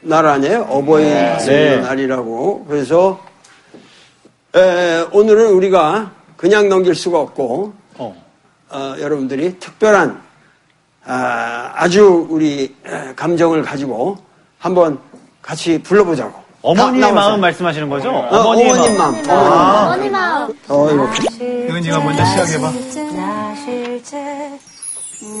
[0.00, 0.62] 날 아니에요?
[0.62, 1.76] 어버이 네.
[1.80, 2.64] 날이라고.
[2.68, 3.24] 그래서
[4.56, 7.74] 에, 오늘은 우리가 그냥 넘길 수가 없고
[8.70, 10.20] 어, 여러분들이 특별한
[11.04, 14.18] 아, 주 우리 에, 감정을 가지고
[14.58, 14.98] 한번
[15.42, 16.43] 같이 불러보자고.
[16.64, 17.14] 어머니의 다 나오세요.
[17.30, 18.10] 마음 말씀하시는 거죠?
[18.10, 19.22] 어, 어머니의 어머님 마음.
[19.22, 19.28] 마음.
[19.30, 19.84] 어머님 마음.
[19.86, 20.52] 어머니 마음.
[20.68, 21.68] 어, 이렇게.
[21.70, 22.72] 은지가 먼저 시작해봐.
[23.16, 24.50] 나 실제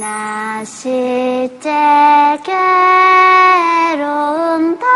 [0.00, 1.70] 나 실제
[3.94, 4.86] 괴로움 다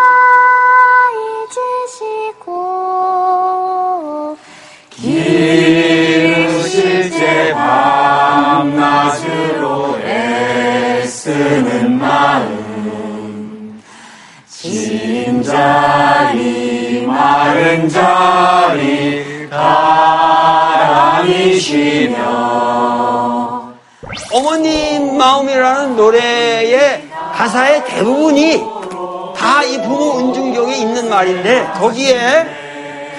[17.29, 19.49] 마른 자리
[21.18, 22.16] 가랑이시며
[24.33, 28.62] 어머님 마음이라는 노래의 가사의 대부분이
[29.37, 32.16] 다 이 부모 은중경에 있는 말인데 거기에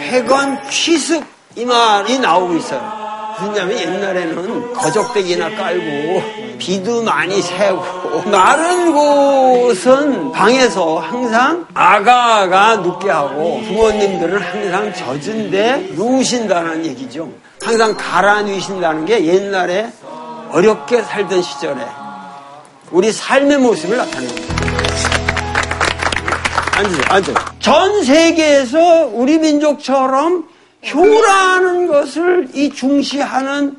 [0.09, 1.23] 회관 취습
[1.55, 3.08] 이 말이 나오고 있어요.
[3.41, 6.23] 왜냐면 옛날에는 거적대기나 깔고
[6.57, 7.83] 비도 많이 새고
[8.25, 17.29] 마른 곳은 방에서 항상 아가가 눕게 하고 부모님들은 항상 젖은 데 누우신다는 얘기죠.
[17.61, 19.89] 항상 가라앉으신다는 게 옛날에
[20.51, 21.81] 어렵게 살던 시절에
[22.91, 24.53] 우리 삶의 모습을 나타냅니다.
[26.75, 27.35] 앉으세요, 앉으세요.
[27.59, 30.48] 전 세계에서 우리 민족처럼
[30.87, 33.77] 효라는 것을 이 중시하는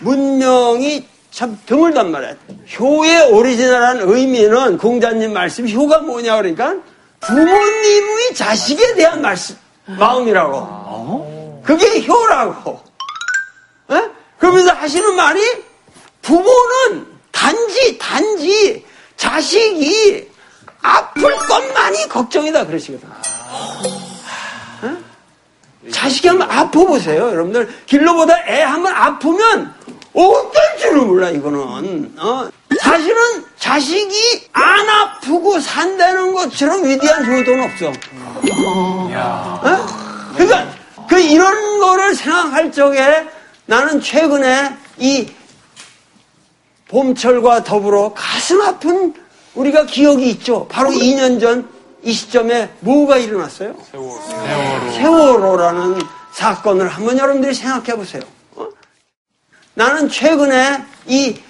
[0.00, 2.34] 문명이 참 드물단 말이야.
[2.78, 6.74] 효의 오리지널한 의미는 공자님 말씀 효가 뭐냐 그러니까
[7.20, 11.62] 부모님의 자식에 대한 말씀, 마음이라고.
[11.64, 12.80] 그게 효라고.
[13.90, 14.10] 에?
[14.38, 15.40] 그러면서 하시는 말이
[16.22, 18.84] 부모는 단지, 단지
[19.16, 20.30] 자식이
[20.82, 23.08] 아플 것만이 걱정이다 그러시거든.
[25.86, 25.90] 에?
[25.90, 27.68] 자식이 한번 아파보세요, 여러분들.
[27.86, 29.74] 길로보다 애 한번 아프면
[30.12, 32.14] 어떨 줄을 몰라, 이거는.
[32.18, 32.48] 어?
[32.80, 37.92] 사실은 자식이 안 아프고 산다는 것처럼 위대한 효도는 없어.
[38.66, 40.32] 어?
[40.36, 40.68] 그러니까,
[41.08, 43.26] 그 이런 거를 생각할 적에
[43.66, 45.28] 나는 최근에 이
[46.88, 49.14] 봄철과 더불어 가슴 아픈
[49.54, 50.66] 우리가 기억이 있죠.
[50.68, 51.68] 바로 2년 전
[52.04, 53.74] 이 시점에 뭐가 일어났어요?
[53.90, 54.92] 세월호.
[54.92, 55.98] 세월호 라는
[56.32, 58.22] 사건을 한번 여러분들이 생각해 보세요.
[58.56, 58.68] 어?
[59.72, 61.40] 나는 최근에 이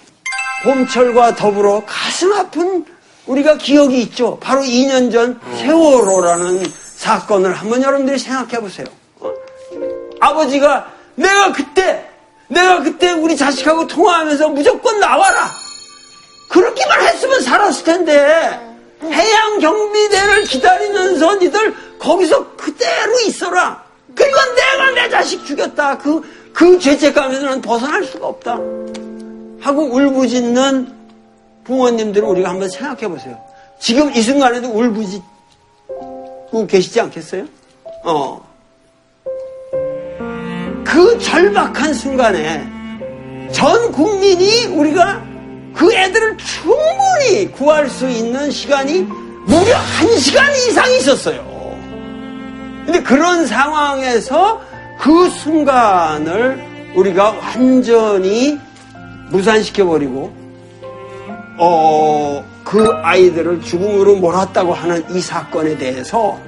[0.63, 2.87] 봄철과 더불어 가슴 아픈
[3.27, 4.39] 우리가 기억이 있죠.
[4.41, 6.65] 바로 2년 전 세월호라는
[6.97, 8.87] 사건을 한번 여러분들이 생각해 보세요.
[9.21, 9.33] 어?
[10.21, 12.09] 아버지가 내가 그때
[12.49, 15.51] 내가 그때 우리 자식하고 통화하면서 무조건 나와라.
[16.49, 18.74] 그렇게만 했으면 살았을 텐데
[19.13, 23.85] 해양 경비대를 기다리면서 니들 거기서 그대로 있어라.
[24.15, 25.99] 그리고 내가 내 자식 죽였다.
[25.99, 28.59] 그, 그 죄책감에서 는 벗어날 수가 없다.
[29.61, 30.93] 하고 울부짖는
[31.65, 33.41] 부모님들을 우리가 한번 생각해 보세요.
[33.81, 37.47] 지금 이 순간에도 울부짖고 계시지 않겠어요?
[38.05, 38.45] 어.
[40.85, 42.65] 그 절박한 순간에
[43.53, 45.34] 전 국민이 우리가
[45.75, 49.03] 그 애들을 충분히 구할 수 있는 시간이
[49.47, 51.45] 무려 한 시간 이상 있었어요.
[52.87, 54.61] 근데 그런 상황에서
[55.01, 58.59] 그 순간을 우리가 완전히
[59.31, 60.33] 무산시켜버리고,
[61.59, 66.39] 어, 그 아이들을 죽음으로 몰았다고 하는 이 사건에 대해서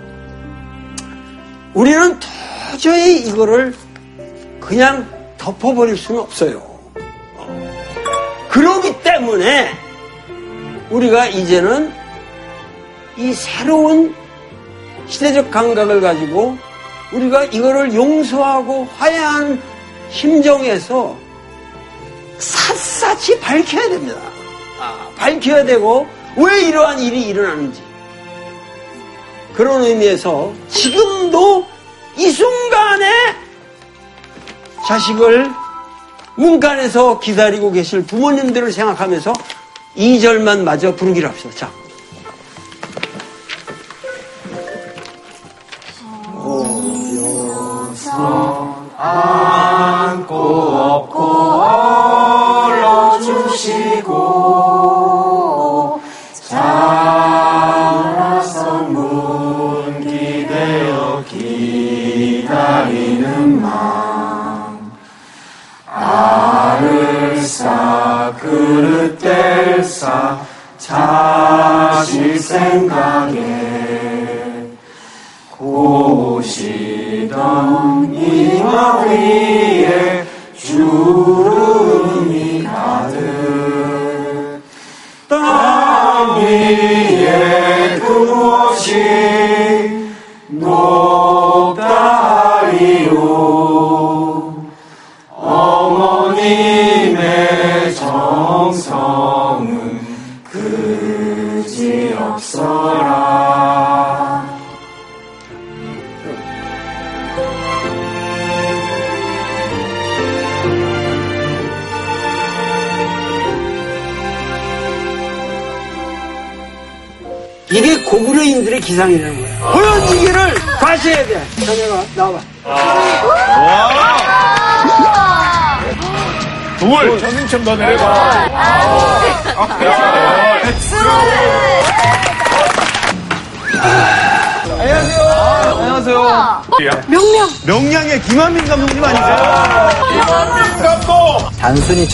[1.74, 2.18] 우리는
[2.70, 3.74] 도저히 이거를
[4.60, 5.06] 그냥
[5.36, 6.65] 덮어버릴 수는 없어요.
[8.56, 9.70] 그러기 때문에
[10.88, 11.92] 우리가 이제는
[13.18, 14.14] 이 새로운
[15.06, 16.56] 시대적 감각을 가지고
[17.12, 19.60] 우리가 이거를 용서하고 화해한
[20.10, 21.14] 심정에서
[22.38, 24.18] 샅샅이 밝혀야 됩니다.
[24.80, 27.82] 아, 밝혀야 되고 왜 이러한 일이 일어나는지
[29.54, 31.66] 그런 의미에서 지금도
[32.16, 33.34] 이 순간에
[34.86, 35.65] 자식을
[36.36, 39.32] 문간에서 기다리고 계실 부모님들을 생각하면서
[39.96, 41.50] 2절만 마저 부르기로 합시다.
[41.56, 41.86] 자.
[48.98, 50.95] 안고 업고 얼어주시고
[72.56, 73.05] 자식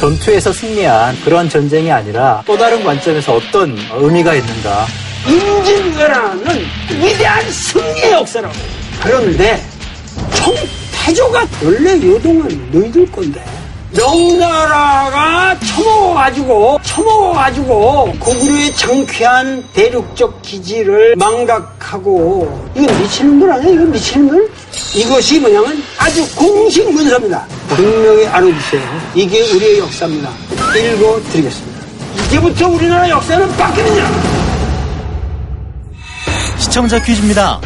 [0.02, 4.84] 전투에서 승리한 그런 전쟁이 아니라 또 다른 관점에서 어떤 의미가 있는가.
[5.28, 6.44] 임진왜란은
[7.00, 8.52] 위대한 승리의 역사라고.
[9.00, 9.62] 그런데
[11.06, 13.44] 태조가 원래 요동은 너희들 건데
[13.94, 23.70] 명나라가 처먹어가지고 처먹어가지고 고구려의 정쾌한 대륙적 기지를 망각하고 이거 미치는 걸 아니야?
[23.74, 24.50] 이거 미치는 걸?
[24.94, 27.46] 이것이 뭐냐면 아주 공식 문서입니다.
[27.68, 28.82] 분명히 알아두세요.
[29.14, 30.30] 이게 우리의 역사입니다.
[30.76, 31.82] 읽어드리겠습니다.
[32.26, 34.10] 이제부터 우리나라 역사는 바뀌느냐?
[36.58, 37.60] 시청자 퀴즈입니다.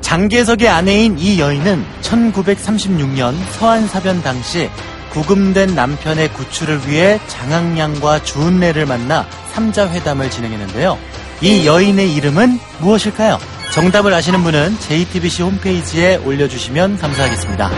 [0.00, 4.68] 장계석의 아내인 이 여인은 1936년 서한사변 당시
[5.12, 10.98] 구금된 남편의 구출을 위해 장항량과 주은래를 만나 삼자회담을 진행했는데요.
[11.42, 13.38] 이 여인의 이름은 무엇일까요?
[13.72, 17.70] 정답을 아시는 분은 JTBC 홈페이지에 올려주시면 감사하겠습니다.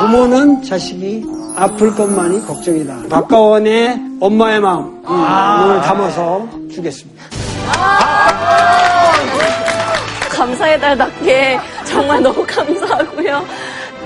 [0.00, 1.24] 부모는 자식이
[1.56, 3.08] 아플 것만이 걱정이다.
[3.10, 7.24] 박가원의 엄마의 마음 을 담아서 주겠습니다.
[10.38, 13.44] 감사의 달답게 정말 너무 감사하고요.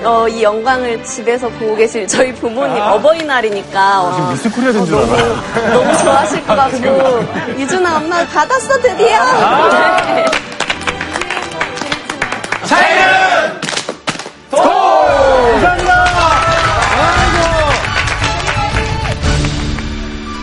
[0.03, 5.35] 어, 이 영광을 집에서 보고 계실 저희 부모님 어버이날이니까 어, 미스 코리아 된줄 알아요.
[5.73, 9.23] 너무 좋아하실 것 같고 유준아 엄마 받았어 드디어.
[10.15, 10.25] 네.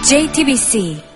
[0.04, 1.09] JTBC